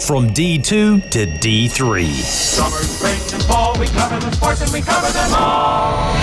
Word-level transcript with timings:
From 0.00 0.28
D2 0.28 1.10
to 1.10 1.26
D3. 1.26 2.04
Summer, 2.10 2.76
spring, 2.78 3.34
and 3.34 3.42
fall, 3.44 3.78
we 3.78 3.86
cover 3.88 4.18
the 4.18 4.32
sports 4.32 4.62
and 4.62 4.72
we 4.72 4.80
cover 4.80 5.12
them 5.12 5.30
all. 5.34 6.14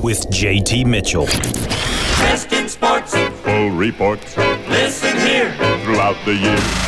With 0.00 0.26
JT 0.30 0.86
Mitchell. 0.86 1.26
Best 1.26 2.52
in 2.52 2.68
sports. 2.68 3.14
Full 3.14 3.70
reports. 3.70 4.36
Listen 4.68 5.16
here. 5.18 5.52
Throughout 5.84 6.16
the 6.24 6.34
year. 6.34 6.83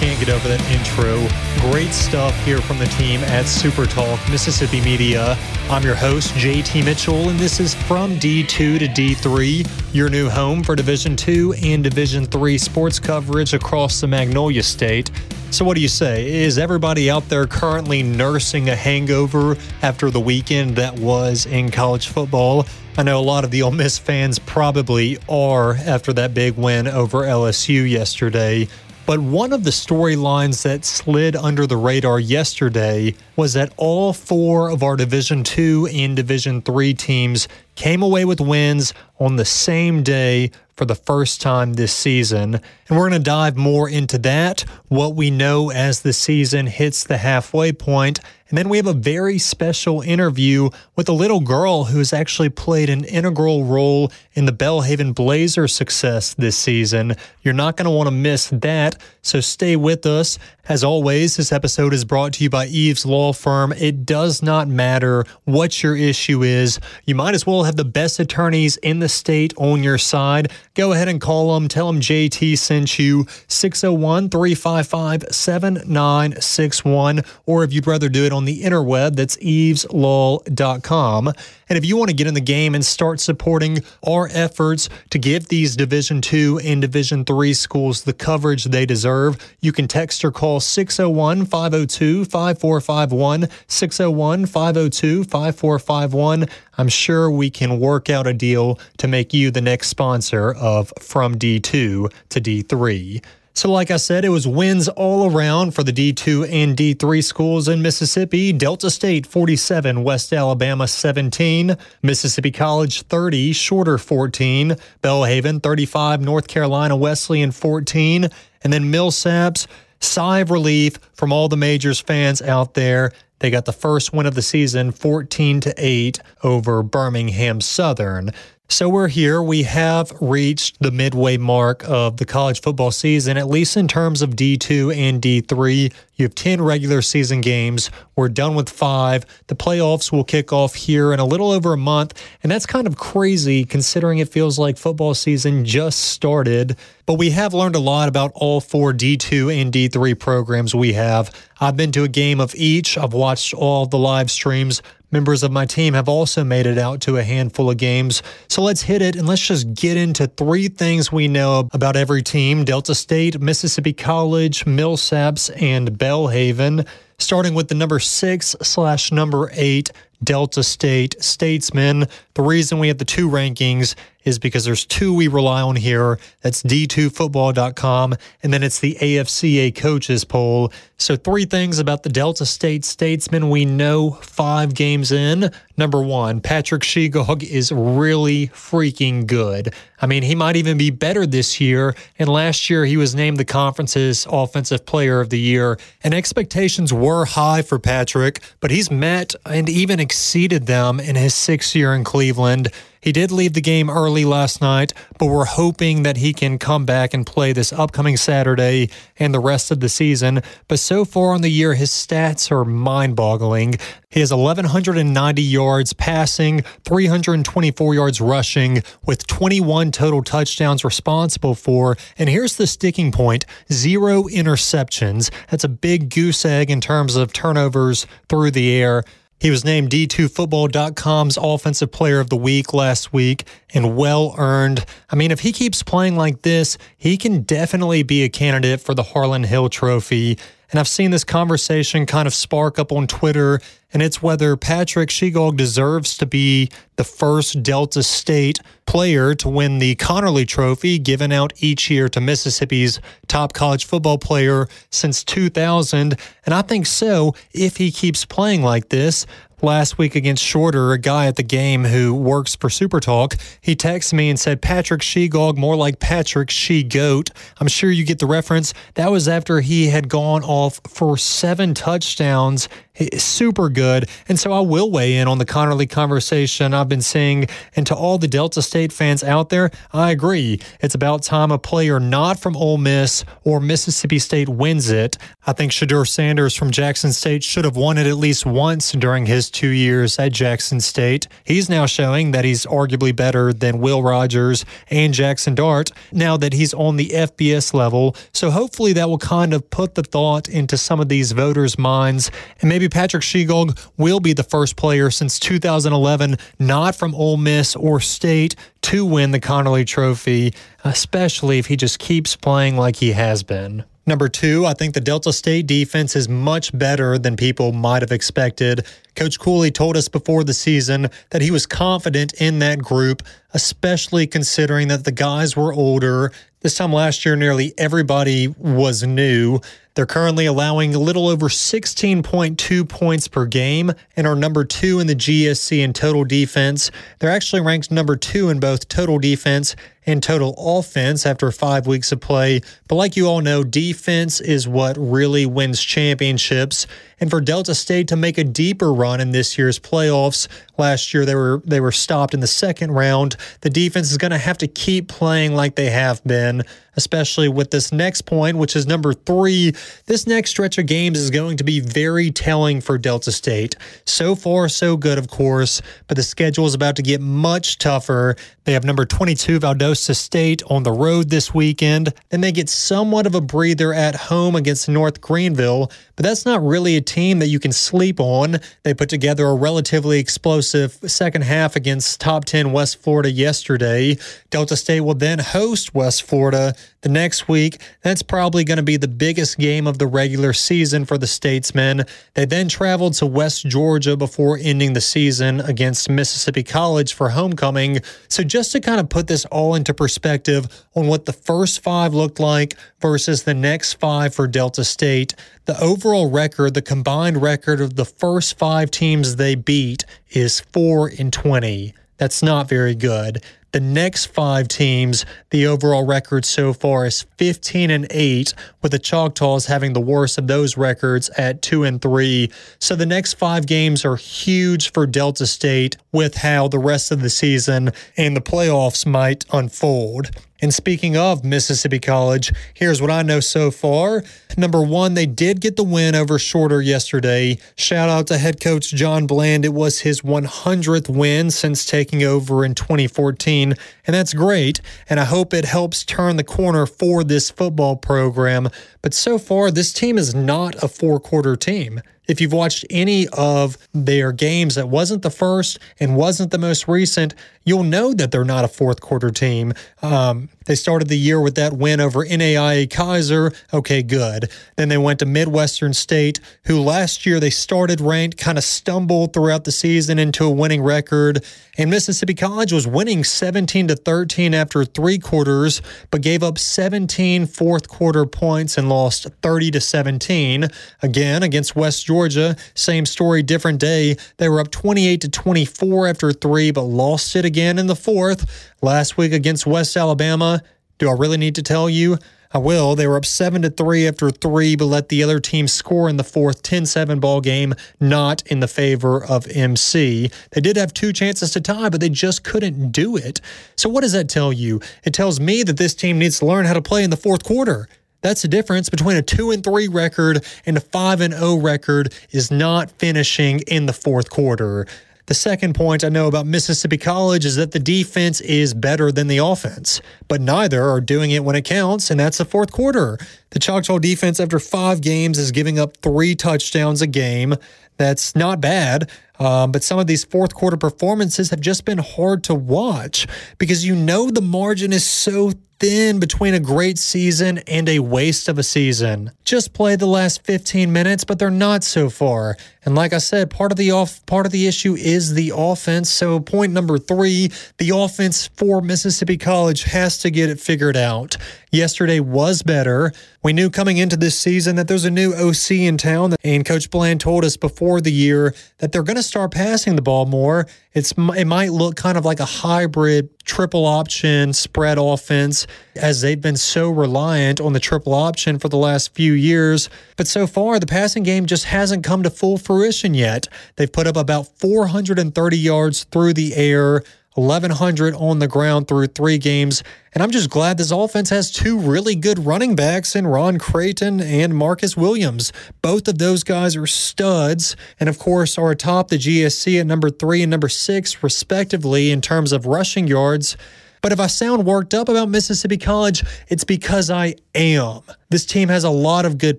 Can't 0.00 0.18
get 0.18 0.30
over 0.30 0.48
that 0.48 0.62
intro. 0.70 1.28
Great 1.70 1.92
stuff 1.92 2.34
here 2.46 2.62
from 2.62 2.78
the 2.78 2.86
team 2.86 3.20
at 3.24 3.44
Super 3.44 3.84
Talk 3.84 4.18
Mississippi 4.30 4.80
Media. 4.80 5.36
I'm 5.68 5.82
your 5.82 5.94
host, 5.94 6.32
JT 6.36 6.86
Mitchell, 6.86 7.28
and 7.28 7.38
this 7.38 7.60
is 7.60 7.74
from 7.74 8.14
D2 8.14 8.46
to 8.78 8.78
D3, 8.78 9.94
your 9.94 10.08
new 10.08 10.30
home 10.30 10.64
for 10.64 10.74
Division 10.74 11.16
2 11.16 11.52
and 11.62 11.84
Division 11.84 12.24
3 12.24 12.56
sports 12.56 12.98
coverage 12.98 13.52
across 13.52 14.00
the 14.00 14.06
Magnolia 14.06 14.62
State. 14.62 15.10
So, 15.50 15.66
what 15.66 15.74
do 15.74 15.82
you 15.82 15.88
say? 15.88 16.32
Is 16.32 16.56
everybody 16.56 17.10
out 17.10 17.28
there 17.28 17.46
currently 17.46 18.02
nursing 18.02 18.70
a 18.70 18.76
hangover 18.76 19.58
after 19.82 20.08
the 20.08 20.20
weekend 20.20 20.76
that 20.76 20.98
was 20.98 21.44
in 21.44 21.70
college 21.70 22.08
football? 22.08 22.64
I 22.96 23.02
know 23.02 23.18
a 23.18 23.20
lot 23.20 23.44
of 23.44 23.50
the 23.50 23.60
Ole 23.60 23.72
Miss 23.72 23.98
fans 23.98 24.38
probably 24.38 25.18
are 25.28 25.74
after 25.74 26.14
that 26.14 26.32
big 26.32 26.56
win 26.56 26.88
over 26.88 27.18
LSU 27.24 27.88
yesterday. 27.88 28.66
But 29.10 29.18
one 29.18 29.52
of 29.52 29.64
the 29.64 29.72
storylines 29.72 30.62
that 30.62 30.84
slid 30.84 31.34
under 31.34 31.66
the 31.66 31.76
radar 31.76 32.20
yesterday 32.20 33.16
was 33.34 33.54
that 33.54 33.72
all 33.76 34.12
four 34.12 34.70
of 34.70 34.84
our 34.84 34.94
Division 34.94 35.42
2 35.42 35.88
and 35.92 36.14
Division 36.14 36.62
3 36.62 36.94
teams 36.94 37.48
came 37.74 38.04
away 38.04 38.24
with 38.24 38.40
wins 38.40 38.94
on 39.18 39.34
the 39.34 39.44
same 39.44 40.04
day 40.04 40.52
for 40.76 40.84
the 40.84 40.94
first 40.94 41.40
time 41.40 41.72
this 41.72 41.92
season. 41.92 42.54
And 42.54 42.96
we're 42.96 43.08
going 43.08 43.20
to 43.20 43.24
dive 43.24 43.56
more 43.56 43.88
into 43.88 44.16
that, 44.18 44.60
what 44.86 45.16
we 45.16 45.28
know 45.28 45.72
as 45.72 46.02
the 46.02 46.12
season 46.12 46.68
hits 46.68 47.02
the 47.02 47.18
halfway 47.18 47.72
point, 47.72 48.20
and 48.50 48.58
then 48.58 48.68
we 48.68 48.76
have 48.76 48.86
a 48.88 48.92
very 48.92 49.38
special 49.38 50.00
interview 50.00 50.70
with 50.96 51.08
a 51.08 51.12
little 51.12 51.40
girl 51.40 51.84
who's 51.84 52.12
actually 52.12 52.48
played 52.48 52.90
an 52.90 53.04
integral 53.04 53.64
role 53.64 54.10
in 54.34 54.44
the 54.44 54.52
Belhaven 54.52 55.14
Blazers' 55.14 55.72
success 55.72 56.34
this 56.34 56.58
season. 56.58 57.14
You're 57.42 57.54
not 57.54 57.76
going 57.76 57.84
to 57.84 57.90
want 57.90 58.08
to 58.08 58.12
miss 58.14 58.48
that, 58.48 59.00
so 59.22 59.40
stay 59.40 59.76
with 59.76 60.04
us. 60.04 60.38
As 60.70 60.84
always, 60.84 61.36
this 61.36 61.50
episode 61.50 61.92
is 61.92 62.04
brought 62.04 62.34
to 62.34 62.44
you 62.44 62.50
by 62.50 62.66
Eaves 62.66 63.04
Law 63.04 63.32
Firm. 63.32 63.72
It 63.72 64.06
does 64.06 64.40
not 64.40 64.68
matter 64.68 65.24
what 65.42 65.82
your 65.82 65.96
issue 65.96 66.44
is, 66.44 66.78
you 67.04 67.16
might 67.16 67.34
as 67.34 67.44
well 67.44 67.64
have 67.64 67.74
the 67.74 67.84
best 67.84 68.20
attorneys 68.20 68.76
in 68.76 69.00
the 69.00 69.08
state 69.08 69.52
on 69.56 69.82
your 69.82 69.98
side. 69.98 70.52
Go 70.74 70.92
ahead 70.92 71.08
and 71.08 71.20
call 71.20 71.54
them, 71.54 71.66
tell 71.66 71.88
them 71.88 72.00
JT 72.00 72.56
sent 72.56 73.00
you 73.00 73.26
601 73.48 74.28
355 74.28 75.24
7961, 75.34 77.22
or 77.46 77.64
if 77.64 77.72
you'd 77.72 77.88
rather 77.88 78.08
do 78.08 78.24
it 78.24 78.32
on 78.32 78.44
the 78.44 78.62
interweb, 78.62 79.16
that's 79.16 79.36
eaveslaw.com. 79.38 81.32
And 81.68 81.76
if 81.76 81.84
you 81.84 81.96
want 81.96 82.10
to 82.10 82.16
get 82.16 82.28
in 82.28 82.34
the 82.34 82.40
game 82.40 82.76
and 82.76 82.84
start 82.84 83.18
supporting 83.18 83.78
our 84.06 84.28
efforts 84.32 84.88
to 85.10 85.18
give 85.18 85.48
these 85.48 85.74
Division 85.74 86.20
2 86.20 86.60
and 86.64 86.80
Division 86.80 87.24
3 87.24 87.54
schools 87.54 88.02
the 88.02 88.12
coverage 88.12 88.64
they 88.64 88.86
deserve, 88.86 89.36
you 89.60 89.72
can 89.72 89.88
text 89.88 90.24
or 90.24 90.30
call 90.30 90.59
601 90.60 91.46
502 91.46 92.24
5451. 92.26 93.48
601 93.66 94.46
502 94.46 95.24
5451. 95.24 96.46
I'm 96.78 96.88
sure 96.88 97.30
we 97.30 97.50
can 97.50 97.80
work 97.80 98.08
out 98.08 98.26
a 98.26 98.32
deal 98.32 98.78
to 98.98 99.08
make 99.08 99.34
you 99.34 99.50
the 99.50 99.60
next 99.60 99.88
sponsor 99.88 100.52
of 100.54 100.92
From 101.00 101.36
D2 101.36 102.12
to 102.30 102.40
D3. 102.40 103.22
So, 103.52 103.70
like 103.70 103.90
I 103.90 103.96
said, 103.96 104.24
it 104.24 104.30
was 104.30 104.46
wins 104.46 104.88
all 104.88 105.30
around 105.30 105.74
for 105.74 105.82
the 105.82 105.92
D2 105.92 106.48
and 106.50 106.76
D3 106.76 107.22
schools 107.22 107.68
in 107.68 107.82
Mississippi. 107.82 108.52
Delta 108.52 108.90
State 108.90 109.26
47, 109.26 110.04
West 110.04 110.32
Alabama 110.32 110.86
17, 110.86 111.76
Mississippi 112.02 112.52
College 112.52 113.02
30, 113.02 113.52
Shorter 113.52 113.98
14, 113.98 114.76
Belhaven 115.02 115.62
35, 115.62 116.22
North 116.22 116.46
Carolina 116.46 116.96
Wesleyan 116.96 117.50
14, 117.50 118.28
and 118.62 118.72
then 118.72 118.90
Millsaps. 118.90 119.66
Sigh 120.00 120.40
of 120.40 120.50
relief 120.50 120.98
from 121.12 121.32
all 121.32 121.48
the 121.48 121.56
majors 121.56 122.00
fans 122.00 122.40
out 122.42 122.74
there. 122.74 123.12
They 123.40 123.50
got 123.50 123.64
the 123.64 123.72
first 123.72 124.12
win 124.12 124.26
of 124.26 124.34
the 124.34 124.42
season, 124.42 124.92
14 124.92 125.60
to 125.60 125.74
8 125.76 126.20
over 126.42 126.82
Birmingham 126.82 127.60
Southern. 127.60 128.30
So 128.72 128.88
we're 128.88 129.08
here. 129.08 129.42
We 129.42 129.64
have 129.64 130.12
reached 130.20 130.78
the 130.78 130.92
midway 130.92 131.36
mark 131.36 131.82
of 131.88 132.18
the 132.18 132.24
college 132.24 132.60
football 132.60 132.92
season, 132.92 133.36
at 133.36 133.48
least 133.48 133.76
in 133.76 133.88
terms 133.88 134.22
of 134.22 134.36
D2 134.36 134.96
and 134.96 135.20
D3. 135.20 135.92
You 136.14 136.24
have 136.24 136.36
10 136.36 136.62
regular 136.62 137.02
season 137.02 137.40
games. 137.40 137.90
We're 138.14 138.28
done 138.28 138.54
with 138.54 138.70
five. 138.70 139.26
The 139.48 139.56
playoffs 139.56 140.12
will 140.12 140.22
kick 140.22 140.52
off 140.52 140.76
here 140.76 141.12
in 141.12 141.18
a 141.18 141.24
little 141.24 141.50
over 141.50 141.72
a 141.72 141.76
month. 141.76 142.22
And 142.44 142.52
that's 142.52 142.64
kind 142.64 142.86
of 142.86 142.96
crazy 142.96 143.64
considering 143.64 144.18
it 144.18 144.28
feels 144.28 144.56
like 144.56 144.78
football 144.78 145.14
season 145.14 145.64
just 145.64 145.98
started. 145.98 146.76
But 147.06 147.14
we 147.14 147.30
have 147.30 147.52
learned 147.52 147.74
a 147.74 147.80
lot 147.80 148.08
about 148.08 148.30
all 148.36 148.60
four 148.60 148.92
D2 148.92 149.62
and 149.62 149.72
D3 149.72 150.16
programs 150.16 150.76
we 150.76 150.92
have. 150.92 151.34
I've 151.60 151.76
been 151.76 151.90
to 151.92 152.04
a 152.04 152.08
game 152.08 152.40
of 152.40 152.54
each, 152.54 152.96
I've 152.96 153.14
watched 153.14 153.52
all 153.52 153.86
the 153.86 153.98
live 153.98 154.30
streams. 154.30 154.80
Members 155.12 155.42
of 155.42 155.50
my 155.50 155.66
team 155.66 155.94
have 155.94 156.08
also 156.08 156.44
made 156.44 156.66
it 156.66 156.78
out 156.78 157.00
to 157.02 157.16
a 157.16 157.24
handful 157.24 157.68
of 157.68 157.76
games. 157.76 158.22
So 158.48 158.62
let's 158.62 158.82
hit 158.82 159.02
it 159.02 159.16
and 159.16 159.26
let's 159.26 159.44
just 159.44 159.74
get 159.74 159.96
into 159.96 160.28
three 160.28 160.68
things 160.68 161.10
we 161.10 161.26
know 161.26 161.68
about 161.72 161.96
every 161.96 162.22
team 162.22 162.64
Delta 162.64 162.94
State, 162.94 163.40
Mississippi 163.40 163.92
College, 163.92 164.64
Millsaps, 164.66 165.50
and 165.60 165.98
Belhaven. 165.98 166.86
Starting 167.18 167.54
with 167.54 167.68
the 167.68 167.74
number 167.74 167.98
six 167.98 168.54
slash 168.62 169.10
number 169.10 169.50
eight, 169.54 169.90
Delta 170.22 170.62
State 170.62 171.16
Statesmen. 171.22 172.06
The 172.34 172.42
reason 172.42 172.78
we 172.78 172.88
have 172.88 172.98
the 172.98 173.04
two 173.04 173.28
rankings 173.28 173.94
is 174.24 174.38
because 174.38 174.64
there's 174.64 174.84
two 174.84 175.14
we 175.14 175.28
rely 175.28 175.62
on 175.62 175.76
here. 175.76 176.18
That's 176.42 176.62
d2football.com, 176.62 178.14
and 178.42 178.52
then 178.52 178.62
it's 178.62 178.80
the 178.80 178.96
AFCA 179.00 179.74
coaches 179.74 180.24
poll. 180.24 180.72
So, 180.96 181.16
three 181.16 181.46
things 181.46 181.78
about 181.78 182.02
the 182.02 182.10
Delta 182.10 182.44
State 182.44 182.84
Statesmen 182.84 183.48
we 183.48 183.64
know 183.64 184.10
five 184.10 184.74
games 184.74 185.12
in. 185.12 185.50
Number 185.76 186.02
one, 186.02 186.40
Patrick 186.40 186.82
Shegog 186.82 187.42
is 187.42 187.72
really 187.72 188.48
freaking 188.48 189.26
good. 189.26 189.72
I 190.02 190.06
mean, 190.06 190.22
he 190.22 190.34
might 190.34 190.56
even 190.56 190.76
be 190.76 190.90
better 190.90 191.26
this 191.26 191.60
year. 191.60 191.94
And 192.18 192.28
last 192.28 192.68
year, 192.68 192.84
he 192.84 192.98
was 192.98 193.14
named 193.14 193.38
the 193.38 193.46
conference's 193.46 194.26
Offensive 194.30 194.84
Player 194.84 195.20
of 195.20 195.30
the 195.30 195.40
Year. 195.40 195.78
And 196.04 196.12
expectations 196.12 196.92
were 196.92 197.24
high 197.24 197.62
for 197.62 197.78
Patrick, 197.78 198.40
but 198.60 198.70
he's 198.70 198.90
met 198.90 199.34
and 199.46 199.70
even 199.70 200.00
exceeded 200.00 200.66
them 200.66 201.00
in 201.00 201.16
his 201.16 201.34
sixth 201.34 201.74
year 201.74 201.94
in 201.94 202.04
Cleveland. 202.04 202.68
He 203.00 203.12
did 203.12 203.32
leave 203.32 203.54
the 203.54 203.62
game 203.62 203.88
early 203.88 204.26
last 204.26 204.60
night, 204.60 204.92
but 205.18 205.26
we're 205.26 205.46
hoping 205.46 206.02
that 206.02 206.18
he 206.18 206.34
can 206.34 206.58
come 206.58 206.84
back 206.84 207.14
and 207.14 207.26
play 207.26 207.54
this 207.54 207.72
upcoming 207.72 208.18
Saturday 208.18 208.90
and 209.18 209.32
the 209.32 209.40
rest 209.40 209.70
of 209.70 209.80
the 209.80 209.88
season. 209.88 210.42
But 210.68 210.80
so 210.80 211.06
far 211.06 211.32
on 211.32 211.40
the 211.40 211.48
year, 211.48 211.72
his 211.72 211.90
stats 211.90 212.50
are 212.50 212.64
mind 212.64 213.16
boggling. 213.16 213.76
He 214.10 214.20
has 214.20 214.34
1,190 214.34 215.42
yards 215.42 215.94
passing, 215.94 216.60
324 216.84 217.94
yards 217.94 218.20
rushing, 218.20 218.82
with 219.06 219.26
21 219.26 219.92
total 219.92 220.22
touchdowns 220.22 220.84
responsible 220.84 221.54
for. 221.54 221.96
And 222.18 222.28
here's 222.28 222.56
the 222.56 222.66
sticking 222.66 223.12
point 223.12 223.46
zero 223.72 224.24
interceptions. 224.24 225.30
That's 225.48 225.64
a 225.64 225.68
big 225.68 226.10
goose 226.10 226.44
egg 226.44 226.70
in 226.70 226.82
terms 226.82 227.16
of 227.16 227.32
turnovers 227.32 228.06
through 228.28 228.50
the 228.50 228.70
air. 228.74 229.04
He 229.40 229.50
was 229.50 229.64
named 229.64 229.88
D2Football.com's 229.88 231.38
Offensive 231.40 231.90
Player 231.90 232.20
of 232.20 232.28
the 232.28 232.36
Week 232.36 232.74
last 232.74 233.10
week 233.10 233.44
and 233.72 233.96
well 233.96 234.34
earned. 234.36 234.84
I 235.08 235.16
mean, 235.16 235.30
if 235.30 235.40
he 235.40 235.50
keeps 235.50 235.82
playing 235.82 236.16
like 236.16 236.42
this, 236.42 236.76
he 236.98 237.16
can 237.16 237.40
definitely 237.40 238.02
be 238.02 238.22
a 238.22 238.28
candidate 238.28 238.82
for 238.82 238.94
the 238.94 239.02
Harlan 239.02 239.44
Hill 239.44 239.70
Trophy. 239.70 240.38
And 240.70 240.78
I've 240.78 240.88
seen 240.88 241.10
this 241.10 241.24
conversation 241.24 242.06
kind 242.06 242.26
of 242.28 242.34
spark 242.34 242.78
up 242.78 242.92
on 242.92 243.06
Twitter, 243.06 243.60
and 243.92 244.02
it's 244.02 244.22
whether 244.22 244.56
Patrick 244.56 245.08
Shegog 245.08 245.56
deserves 245.56 246.16
to 246.18 246.26
be 246.26 246.70
the 246.96 247.02
first 247.02 247.62
Delta 247.62 248.04
State 248.04 248.60
player 248.86 249.34
to 249.34 249.48
win 249.48 249.80
the 249.80 249.96
Conerly 249.96 250.46
Trophy 250.46 250.98
given 250.98 251.32
out 251.32 251.52
each 251.58 251.90
year 251.90 252.08
to 252.10 252.20
Mississippi's 252.20 253.00
top 253.26 253.52
college 253.52 253.84
football 253.84 254.18
player 254.18 254.68
since 254.90 255.24
2000. 255.24 256.16
And 256.46 256.54
I 256.54 256.62
think 256.62 256.86
so 256.86 257.34
if 257.52 257.76
he 257.76 257.90
keeps 257.90 258.24
playing 258.24 258.62
like 258.62 258.90
this 258.90 259.26
last 259.62 259.98
week 259.98 260.14
against 260.14 260.42
Shorter, 260.44 260.92
a 260.92 260.98
guy 260.98 261.26
at 261.26 261.36
the 261.36 261.42
game 261.42 261.84
who 261.84 262.14
works 262.14 262.54
for 262.54 262.70
Super 262.70 263.00
Talk. 263.00 263.36
He 263.60 263.76
texted 263.76 264.14
me 264.14 264.30
and 264.30 264.38
said, 264.38 264.62
Patrick 264.62 265.02
Shegog, 265.02 265.56
more 265.56 265.76
like 265.76 266.00
Patrick 266.00 266.50
She 266.50 266.82
Goat. 266.82 267.30
I'm 267.58 267.68
sure 267.68 267.90
you 267.90 268.04
get 268.04 268.18
the 268.18 268.26
reference. 268.26 268.74
That 268.94 269.10
was 269.10 269.28
after 269.28 269.60
he 269.60 269.88
had 269.88 270.08
gone 270.08 270.42
off 270.42 270.80
for 270.88 271.16
seven 271.16 271.74
touchdowns. 271.74 272.68
Super 273.16 273.68
good. 273.68 274.08
And 274.28 274.38
so 274.38 274.52
I 274.52 274.60
will 274.60 274.90
weigh 274.90 275.16
in 275.16 275.28
on 275.28 275.38
the 275.38 275.46
Conerly 275.46 275.88
conversation 275.88 276.74
I've 276.74 276.88
been 276.88 277.02
seeing. 277.02 277.46
And 277.74 277.86
to 277.86 277.94
all 277.94 278.18
the 278.18 278.28
Delta 278.28 278.60
State 278.62 278.92
fans 278.92 279.24
out 279.24 279.48
there, 279.48 279.70
I 279.92 280.10
agree. 280.10 280.60
It's 280.80 280.94
about 280.94 281.22
time 281.22 281.50
a 281.50 281.58
player 281.58 281.98
not 281.98 282.38
from 282.38 282.56
Ole 282.56 282.78
Miss 282.78 283.24
or 283.44 283.60
Mississippi 283.60 284.18
State 284.18 284.48
wins 284.48 284.90
it. 284.90 285.16
I 285.46 285.52
think 285.52 285.72
Shedeur 285.72 286.06
Sanders 286.06 286.54
from 286.54 286.70
Jackson 286.70 287.12
State 287.12 287.42
should 287.42 287.64
have 287.64 287.76
won 287.76 287.96
it 287.96 288.06
at 288.06 288.16
least 288.16 288.44
once 288.44 288.92
during 288.92 289.26
his 289.26 289.50
two 289.50 289.68
years 289.68 290.18
at 290.18 290.32
Jackson 290.32 290.80
State. 290.80 291.26
He's 291.44 291.70
now 291.70 291.86
showing 291.86 292.32
that 292.32 292.44
he's 292.44 292.66
arguably 292.66 293.16
better 293.16 293.52
than 293.52 293.80
Will 293.80 294.02
Rogers 294.02 294.66
and 294.90 295.14
Jackson 295.14 295.54
Dart 295.54 295.90
now 296.12 296.36
that 296.36 296.52
he's 296.52 296.74
on 296.74 296.96
the 296.96 297.08
FBS 297.08 297.72
level. 297.72 298.14
So 298.32 298.50
hopefully 298.50 298.92
that 298.92 299.08
will 299.08 299.18
kind 299.18 299.54
of 299.54 299.70
put 299.70 299.94
the 299.94 300.02
thought 300.02 300.48
into 300.48 300.76
some 300.76 301.00
of 301.00 301.08
these 301.08 301.32
voters' 301.32 301.78
minds. 301.78 302.30
And 302.60 302.68
maybe 302.68 302.89
Patrick 302.90 303.22
Shegog 303.22 303.78
will 303.96 304.20
be 304.20 304.32
the 304.32 304.42
first 304.42 304.76
player 304.76 305.10
since 305.10 305.38
2011 305.38 306.36
not 306.58 306.94
from 306.94 307.14
Ole 307.14 307.36
Miss 307.36 307.76
or 307.76 308.00
State 308.00 308.56
to 308.82 309.04
win 309.04 309.30
the 309.30 309.40
Conerly 309.40 309.86
Trophy, 309.86 310.52
especially 310.84 311.58
if 311.58 311.66
he 311.66 311.76
just 311.76 311.98
keeps 311.98 312.36
playing 312.36 312.76
like 312.76 312.96
he 312.96 313.12
has 313.12 313.42
been. 313.42 313.84
Number 314.06 314.28
two, 314.28 314.66
I 314.66 314.74
think 314.74 314.94
the 314.94 315.00
Delta 315.00 315.32
State 315.32 315.66
defense 315.66 316.16
is 316.16 316.28
much 316.28 316.76
better 316.76 317.18
than 317.18 317.36
people 317.36 317.72
might 317.72 318.02
have 318.02 318.10
expected. 318.10 318.84
Coach 319.20 319.38
Cooley 319.38 319.70
told 319.70 319.98
us 319.98 320.08
before 320.08 320.44
the 320.44 320.54
season 320.54 321.10
that 321.28 321.42
he 321.42 321.50
was 321.50 321.66
confident 321.66 322.32
in 322.40 322.58
that 322.60 322.78
group, 322.78 323.22
especially 323.52 324.26
considering 324.26 324.88
that 324.88 325.04
the 325.04 325.12
guys 325.12 325.54
were 325.54 325.74
older. 325.74 326.32
This 326.60 326.76
time 326.76 326.90
last 326.90 327.26
year, 327.26 327.36
nearly 327.36 327.74
everybody 327.76 328.48
was 328.48 329.02
new. 329.02 329.60
They're 329.94 330.06
currently 330.06 330.46
allowing 330.46 330.94
a 330.94 330.98
little 330.98 331.28
over 331.28 331.48
16.2 331.48 332.88
points 332.88 333.28
per 333.28 333.44
game 333.44 333.92
and 334.16 334.26
are 334.26 334.36
number 334.36 334.64
two 334.64 335.00
in 335.00 335.06
the 335.08 335.16
GSC 335.16 335.80
in 335.80 335.92
total 335.92 336.24
defense. 336.24 336.90
They're 337.18 337.30
actually 337.30 337.62
ranked 337.62 337.90
number 337.90 338.16
two 338.16 338.50
in 338.50 338.60
both 338.60 338.88
total 338.88 339.18
defense 339.18 339.74
and 340.06 340.22
total 340.22 340.54
offense 340.56 341.26
after 341.26 341.50
five 341.50 341.86
weeks 341.86 342.12
of 342.12 342.20
play. 342.20 342.60
But 342.88 342.94
like 342.94 343.16
you 343.16 343.26
all 343.26 343.40
know, 343.40 343.64
defense 343.64 344.40
is 344.40 344.68
what 344.68 344.96
really 344.96 345.44
wins 345.44 345.82
championships. 345.82 346.86
And 347.18 347.28
for 347.28 347.40
Delta 347.40 347.74
State 347.74 348.08
to 348.08 348.16
make 348.16 348.38
a 348.38 348.44
deeper 348.44 348.92
run 348.92 349.09
in 349.18 349.30
this 349.30 349.56
year's 349.56 349.78
playoffs, 349.78 350.46
last 350.76 351.14
year 351.14 351.24
they 351.24 351.34
were 351.34 351.62
they 351.64 351.80
were 351.80 351.90
stopped 351.90 352.34
in 352.34 352.40
the 352.40 352.46
second 352.46 352.92
round. 352.92 353.36
The 353.62 353.70
defense 353.70 354.10
is 354.12 354.18
going 354.18 354.30
to 354.32 354.38
have 354.38 354.58
to 354.58 354.68
keep 354.68 355.08
playing 355.08 355.54
like 355.54 355.74
they 355.74 355.88
have 355.88 356.22
been, 356.24 356.62
especially 356.96 357.48
with 357.48 357.70
this 357.70 357.92
next 357.92 358.22
point, 358.22 358.56
which 358.56 358.76
is 358.76 358.86
number 358.86 359.12
three. 359.12 359.72
This 360.06 360.26
next 360.26 360.50
stretch 360.50 360.78
of 360.78 360.86
games 360.86 361.18
is 361.18 361.30
going 361.30 361.56
to 361.58 361.64
be 361.64 361.80
very 361.80 362.30
telling 362.30 362.80
for 362.80 362.98
Delta 362.98 363.32
State. 363.32 363.76
So 364.04 364.34
far, 364.34 364.68
so 364.68 364.96
good, 364.96 365.18
of 365.18 365.28
course, 365.28 365.82
but 366.08 366.16
the 366.16 366.22
schedule 366.22 366.66
is 366.66 366.74
about 366.74 366.96
to 366.96 367.02
get 367.02 367.20
much 367.20 367.78
tougher. 367.78 368.36
They 368.64 368.72
have 368.74 368.84
number 368.84 369.04
22 369.04 369.60
Valdosta 369.60 370.14
State 370.14 370.62
on 370.68 370.82
the 370.82 370.92
road 370.92 371.30
this 371.30 371.52
weekend. 371.54 372.12
Then 372.28 372.40
they 372.40 372.52
get 372.52 372.68
somewhat 372.68 373.26
of 373.26 373.34
a 373.34 373.40
breather 373.40 373.92
at 373.92 374.14
home 374.14 374.54
against 374.54 374.88
North 374.88 375.20
Greenville, 375.20 375.90
but 376.16 376.24
that's 376.24 376.44
not 376.44 376.62
really 376.62 376.96
a 376.96 377.00
team 377.00 377.38
that 377.38 377.48
you 377.48 377.58
can 377.58 377.72
sleep 377.72 378.20
on. 378.20 378.58
They 378.82 378.94
put 378.94 379.08
together 379.08 379.46
a 379.46 379.54
relatively 379.54 380.18
explosive 380.18 380.92
second 381.06 381.42
half 381.42 381.74
against 381.74 382.20
top 382.20 382.44
10 382.44 382.72
West 382.72 383.02
Florida 383.02 383.30
yesterday. 383.30 384.18
Delta 384.50 384.76
State 384.76 385.00
will 385.00 385.14
then 385.14 385.38
host 385.38 385.94
West 385.94 386.22
Florida 386.22 386.74
the 387.02 387.08
next 387.08 387.48
week. 387.48 387.80
That's 388.02 388.22
probably 388.22 388.64
going 388.64 388.76
to 388.76 388.82
be 388.82 388.96
the 388.96 389.08
biggest 389.08 389.58
game 389.58 389.86
of 389.86 389.98
the 389.98 390.06
regular 390.06 390.52
season 390.52 391.04
for 391.04 391.18
the 391.18 391.26
Statesmen. 391.26 392.04
They 392.34 392.44
then 392.44 392.68
traveled 392.68 393.14
to 393.14 393.26
West 393.26 393.66
Georgia 393.66 394.16
before 394.16 394.58
ending 394.60 394.92
the 394.92 395.00
season 395.00 395.60
against 395.60 396.10
Mississippi 396.10 396.62
College 396.62 397.14
for 397.14 397.30
homecoming. 397.30 398.00
So, 398.28 398.42
just 398.42 398.72
to 398.72 398.80
kind 398.80 399.00
of 399.00 399.08
put 399.08 399.26
this 399.26 399.44
all 399.46 399.74
into 399.74 399.94
perspective 399.94 400.66
on 400.94 401.06
what 401.06 401.24
the 401.24 401.32
first 401.32 401.82
five 401.82 402.14
looked 402.14 402.40
like 402.40 402.74
versus 403.00 403.44
the 403.44 403.54
next 403.54 403.94
five 403.94 404.34
for 404.34 404.46
Delta 404.46 404.84
State, 404.84 405.34
the 405.64 405.80
overall 405.80 406.30
record, 406.30 406.74
the 406.74 406.82
combined 406.82 407.40
record 407.40 407.80
of 407.80 407.96
the 407.96 408.04
first 408.04 408.58
five 408.58 408.90
teams 408.90 409.36
they 409.36 409.54
beat 409.54 410.04
is 410.30 410.60
4 410.60 411.08
in 411.08 411.30
20. 411.30 411.94
That's 412.16 412.42
not 412.42 412.68
very 412.68 412.94
good. 412.94 413.42
The 413.72 413.80
next 413.80 414.26
five 414.26 414.66
teams, 414.66 415.24
the 415.50 415.66
overall 415.66 416.04
record 416.04 416.44
so 416.44 416.72
far 416.72 417.06
is 417.06 417.24
15 417.36 417.90
and 417.90 418.06
8, 418.10 418.52
with 418.82 418.90
the 418.90 418.98
Choctaws 418.98 419.66
having 419.66 419.92
the 419.92 420.00
worst 420.00 420.38
of 420.38 420.48
those 420.48 420.76
records 420.76 421.30
at 421.38 421.62
2 421.62 421.84
and 421.84 422.02
3. 422.02 422.50
So 422.80 422.96
the 422.96 423.06
next 423.06 423.34
five 423.34 423.66
games 423.66 424.04
are 424.04 424.16
huge 424.16 424.90
for 424.90 425.06
Delta 425.06 425.46
State 425.46 425.96
with 426.10 426.36
how 426.36 426.66
the 426.66 426.80
rest 426.80 427.12
of 427.12 427.20
the 427.20 427.30
season 427.30 427.92
and 428.16 428.36
the 428.36 428.40
playoffs 428.40 429.06
might 429.06 429.44
unfold. 429.52 430.30
And 430.62 430.74
speaking 430.74 431.16
of 431.16 431.44
Mississippi 431.44 431.98
College, 431.98 432.52
here's 432.74 433.00
what 433.00 433.10
I 433.10 433.22
know 433.22 433.40
so 433.40 433.70
far. 433.70 434.22
Number 434.56 434.82
one, 434.82 435.14
they 435.14 435.26
did 435.26 435.60
get 435.60 435.76
the 435.76 435.84
win 435.84 436.14
over 436.14 436.38
Shorter 436.38 436.82
yesterday. 436.82 437.58
Shout 437.76 438.08
out 438.08 438.26
to 438.26 438.38
head 438.38 438.60
coach 438.60 438.90
John 438.90 439.26
Bland. 439.26 439.64
It 439.64 439.72
was 439.72 440.00
his 440.00 440.20
100th 440.20 441.08
win 441.08 441.50
since 441.50 441.84
taking 441.84 442.22
over 442.22 442.64
in 442.64 442.74
2014, 442.74 443.74
and 444.06 444.14
that's 444.14 444.34
great. 444.34 444.80
And 445.08 445.18
I 445.18 445.24
hope 445.24 445.54
it 445.54 445.64
helps 445.64 446.04
turn 446.04 446.36
the 446.36 446.44
corner 446.44 446.86
for 446.86 447.24
this 447.24 447.50
football 447.50 447.96
program. 447.96 448.68
But 449.02 449.14
so 449.14 449.38
far, 449.38 449.70
this 449.70 449.92
team 449.92 450.18
is 450.18 450.34
not 450.34 450.82
a 450.82 450.88
four 450.88 451.20
quarter 451.20 451.56
team. 451.56 452.00
If 452.30 452.40
you've 452.40 452.52
watched 452.52 452.84
any 452.90 453.26
of 453.28 453.76
their 453.92 454.30
games 454.30 454.76
that 454.76 454.88
wasn't 454.88 455.22
the 455.22 455.30
first 455.30 455.80
and 455.98 456.14
wasn't 456.14 456.52
the 456.52 456.58
most 456.58 456.86
recent, 456.86 457.34
you'll 457.64 457.82
know 457.82 458.12
that 458.14 458.30
they're 458.30 458.44
not 458.44 458.64
a 458.64 458.68
fourth 458.68 459.00
quarter 459.00 459.30
team. 459.30 459.72
Um, 460.00 460.48
they 460.70 460.76
started 460.76 461.08
the 461.08 461.18
year 461.18 461.40
with 461.40 461.56
that 461.56 461.72
win 461.72 462.00
over 462.00 462.24
NAIA 462.24 462.86
Keiser. 462.86 463.52
Okay, 463.74 464.04
good. 464.04 464.48
Then 464.76 464.88
they 464.88 464.98
went 464.98 465.18
to 465.18 465.26
Midwestern 465.26 465.92
State, 465.92 466.38
who 466.66 466.80
last 466.80 467.26
year 467.26 467.40
they 467.40 467.50
started 467.50 468.00
ranked, 468.00 468.38
kind 468.38 468.56
of 468.56 468.62
stumbled 468.62 469.32
throughout 469.32 469.64
the 469.64 469.72
season 469.72 470.20
into 470.20 470.44
a 470.44 470.50
winning 470.50 470.80
record. 470.80 471.44
And 471.76 471.90
Mississippi 471.90 472.34
College 472.34 472.72
was 472.72 472.86
winning 472.86 473.24
17 473.24 473.88
to 473.88 473.96
13 473.96 474.54
after 474.54 474.84
three 474.84 475.18
quarters, 475.18 475.82
but 476.12 476.22
gave 476.22 476.42
up 476.42 476.56
17 476.56 477.46
fourth 477.46 477.88
quarter 477.88 478.24
points 478.24 478.78
and 478.78 478.88
lost 478.88 479.26
30 479.42 479.72
to 479.72 479.80
17. 479.80 480.68
Again, 481.02 481.42
against 481.42 481.74
West 481.74 482.06
Georgia, 482.06 482.54
same 482.74 483.06
story, 483.06 483.42
different 483.42 483.80
day. 483.80 484.16
They 484.36 484.48
were 484.48 484.60
up 484.60 484.70
28 484.70 485.20
to 485.22 485.28
24 485.28 486.06
after 486.06 486.32
three, 486.32 486.70
but 486.70 486.82
lost 486.82 487.34
it 487.34 487.44
again 487.44 487.76
in 487.76 487.88
the 487.88 487.96
fourth. 487.96 488.69
Last 488.82 489.16
week 489.16 489.32
against 489.32 489.66
West 489.66 489.96
Alabama, 489.96 490.62
do 490.98 491.08
I 491.08 491.12
really 491.12 491.36
need 491.36 491.54
to 491.56 491.62
tell 491.62 491.90
you? 491.90 492.14
Uh, 492.14 492.18
I 492.52 492.58
will. 492.58 492.96
They 492.96 493.06
were 493.06 493.16
up 493.16 493.24
7 493.24 493.62
to 493.62 493.70
3 493.70 494.08
after 494.08 494.30
3 494.30 494.74
but 494.74 494.86
let 494.86 495.08
the 495.08 495.22
other 495.22 495.38
team 495.38 495.68
score 495.68 496.08
in 496.08 496.16
the 496.16 496.24
fourth 496.24 496.62
10-7 496.64 497.20
ball 497.20 497.40
game, 497.40 497.74
not 498.00 498.42
in 498.48 498.58
the 498.58 498.66
favor 498.66 499.24
of 499.24 499.46
MC. 499.48 500.30
They 500.50 500.60
did 500.60 500.76
have 500.76 500.92
two 500.92 501.12
chances 501.12 501.52
to 501.52 501.60
tie, 501.60 501.90
but 501.90 502.00
they 502.00 502.08
just 502.08 502.42
couldn't 502.42 502.90
do 502.90 503.16
it. 503.16 503.40
So 503.76 503.88
what 503.88 504.00
does 504.00 504.12
that 504.12 504.28
tell 504.28 504.52
you? 504.52 504.80
It 505.04 505.14
tells 505.14 505.38
me 505.38 505.62
that 505.62 505.76
this 505.76 505.94
team 505.94 506.18
needs 506.18 506.40
to 506.40 506.46
learn 506.46 506.66
how 506.66 506.72
to 506.72 506.82
play 506.82 507.04
in 507.04 507.10
the 507.10 507.16
fourth 507.16 507.44
quarter. 507.44 507.88
That's 508.22 508.42
the 508.42 508.48
difference 508.48 508.88
between 508.88 509.16
a 509.16 509.22
2 509.22 509.52
and 509.52 509.62
3 509.62 509.86
record 509.86 510.44
and 510.66 510.76
a 510.76 510.80
5 510.80 511.20
and 511.20 511.34
0 511.34 511.56
record 511.56 512.12
is 512.32 512.50
not 512.50 512.90
finishing 512.90 513.60
in 513.60 513.86
the 513.86 513.92
fourth 513.92 514.28
quarter. 514.28 514.86
The 515.30 515.34
second 515.34 515.76
point 515.76 516.02
I 516.02 516.08
know 516.08 516.26
about 516.26 516.44
Mississippi 516.44 516.98
College 516.98 517.44
is 517.44 517.54
that 517.54 517.70
the 517.70 517.78
defense 517.78 518.40
is 518.40 518.74
better 518.74 519.12
than 519.12 519.28
the 519.28 519.38
offense, 519.38 520.00
but 520.26 520.40
neither 520.40 520.82
are 520.82 521.00
doing 521.00 521.30
it 521.30 521.44
when 521.44 521.54
it 521.54 521.64
counts, 521.64 522.10
and 522.10 522.18
that's 522.18 522.38
the 522.38 522.44
fourth 522.44 522.72
quarter. 522.72 523.16
The 523.50 523.60
Choctaw 523.60 524.00
defense, 524.00 524.40
after 524.40 524.58
five 524.58 525.00
games, 525.00 525.38
is 525.38 525.52
giving 525.52 525.78
up 525.78 525.96
three 525.98 526.34
touchdowns 526.34 527.00
a 527.00 527.06
game. 527.06 527.54
That's 528.00 528.34
not 528.34 528.62
bad. 528.62 529.10
Um, 529.38 529.72
but 529.72 529.84
some 529.84 529.98
of 529.98 530.06
these 530.06 530.24
fourth 530.24 530.54
quarter 530.54 530.78
performances 530.78 531.50
have 531.50 531.60
just 531.60 531.84
been 531.84 531.98
hard 531.98 532.44
to 532.44 532.54
watch 532.54 533.26
because 533.58 533.84
you 533.84 533.94
know 533.94 534.30
the 534.30 534.40
margin 534.40 534.90
is 534.90 535.04
so 535.06 535.52
thin 535.80 536.18
between 536.18 536.54
a 536.54 536.60
great 536.60 536.98
season 536.98 537.58
and 537.66 537.88
a 537.90 537.98
waste 537.98 538.48
of 538.48 538.58
a 538.58 538.62
season. 538.62 539.32
Just 539.44 539.72
play 539.72 539.96
the 539.96 540.06
last 540.06 540.44
15 540.44 540.92
minutes, 540.92 541.24
but 541.24 541.38
they're 541.38 541.50
not 541.50 541.84
so 541.84 542.10
far. 542.10 542.56
And 542.84 542.94
like 542.94 543.12
I 543.12 543.18
said, 543.18 543.50
part 543.50 543.72
of 543.72 543.78
the 543.78 543.90
off 543.90 544.24
part 544.26 544.46
of 544.46 544.52
the 544.52 544.66
issue 544.66 544.94
is 544.94 545.34
the 545.34 545.52
offense. 545.54 546.10
So 546.10 546.40
point 546.40 546.72
number 546.72 546.98
3, 546.98 547.50
the 547.78 547.90
offense 547.94 548.46
for 548.46 548.80
Mississippi 548.80 549.36
College 549.36 549.84
has 549.84 550.18
to 550.18 550.30
get 550.30 550.50
it 550.50 550.60
figured 550.60 550.96
out. 550.96 551.36
Yesterday 551.70 552.20
was 552.20 552.62
better. 552.62 553.12
We 553.42 553.54
knew 553.54 553.70
coming 553.70 553.96
into 553.96 554.18
this 554.18 554.38
season 554.38 554.76
that 554.76 554.86
there's 554.86 555.06
a 555.06 555.10
new 555.10 555.32
OC 555.32 555.70
in 555.70 555.96
town 555.96 556.34
and 556.44 556.62
coach 556.62 556.90
Bland 556.90 557.22
told 557.22 557.42
us 557.42 557.56
before 557.56 558.02
the 558.02 558.12
year 558.12 558.54
that 558.78 558.92
they're 558.92 559.02
going 559.02 559.16
to 559.16 559.22
start 559.22 559.52
passing 559.52 559.96
the 559.96 560.02
ball 560.02 560.26
more. 560.26 560.66
It's 560.92 561.12
it 561.16 561.46
might 561.46 561.72
look 561.72 561.96
kind 561.96 562.18
of 562.18 562.26
like 562.26 562.38
a 562.38 562.44
hybrid 562.44 563.30
triple 563.44 563.86
option 563.86 564.52
spread 564.52 564.98
offense 564.98 565.66
as 565.96 566.20
they've 566.20 566.40
been 566.40 566.58
so 566.58 566.90
reliant 566.90 567.62
on 567.62 567.72
the 567.72 567.80
triple 567.80 568.12
option 568.12 568.58
for 568.58 568.68
the 568.68 568.76
last 568.76 569.14
few 569.14 569.32
years. 569.32 569.88
But 570.18 570.28
so 570.28 570.46
far, 570.46 570.78
the 570.78 570.86
passing 570.86 571.22
game 571.22 571.46
just 571.46 571.64
hasn't 571.64 572.04
come 572.04 572.22
to 572.24 572.30
full 572.30 572.58
fruition 572.58 573.14
yet. 573.14 573.48
They've 573.76 573.90
put 573.90 574.06
up 574.06 574.18
about 574.18 574.48
430 574.58 575.56
yards 575.56 576.04
through 576.04 576.34
the 576.34 576.54
air. 576.56 577.04
1,100 577.40 578.14
on 578.14 578.38
the 578.38 578.48
ground 578.48 578.86
through 578.88 579.06
three 579.08 579.38
games. 579.38 579.82
And 580.12 580.22
I'm 580.22 580.30
just 580.30 580.50
glad 580.50 580.76
this 580.76 580.90
offense 580.90 581.30
has 581.30 581.50
two 581.50 581.78
really 581.78 582.14
good 582.14 582.44
running 582.44 582.74
backs 582.74 583.14
in 583.14 583.26
Ron 583.26 583.58
Creighton 583.58 584.20
and 584.20 584.54
Marcus 584.54 584.96
Williams. 584.96 585.52
Both 585.82 586.08
of 586.08 586.18
those 586.18 586.42
guys 586.42 586.76
are 586.76 586.86
studs, 586.86 587.76
and 587.98 588.08
of 588.08 588.18
course, 588.18 588.58
are 588.58 588.70
atop 588.70 589.08
the 589.08 589.18
GSC 589.18 589.80
at 589.80 589.86
number 589.86 590.10
three 590.10 590.42
and 590.42 590.50
number 590.50 590.68
six, 590.68 591.22
respectively, 591.22 592.10
in 592.10 592.20
terms 592.20 592.52
of 592.52 592.66
rushing 592.66 593.06
yards. 593.06 593.56
But 594.02 594.12
if 594.12 594.20
I 594.20 594.26
sound 594.26 594.64
worked 594.64 594.94
up 594.94 595.08
about 595.08 595.28
Mississippi 595.28 595.76
College, 595.76 596.24
it's 596.48 596.64
because 596.64 597.10
I 597.10 597.34
am. 597.54 598.00
This 598.30 598.46
team 598.46 598.68
has 598.68 598.84
a 598.84 598.90
lot 598.90 599.24
of 599.24 599.38
good 599.38 599.58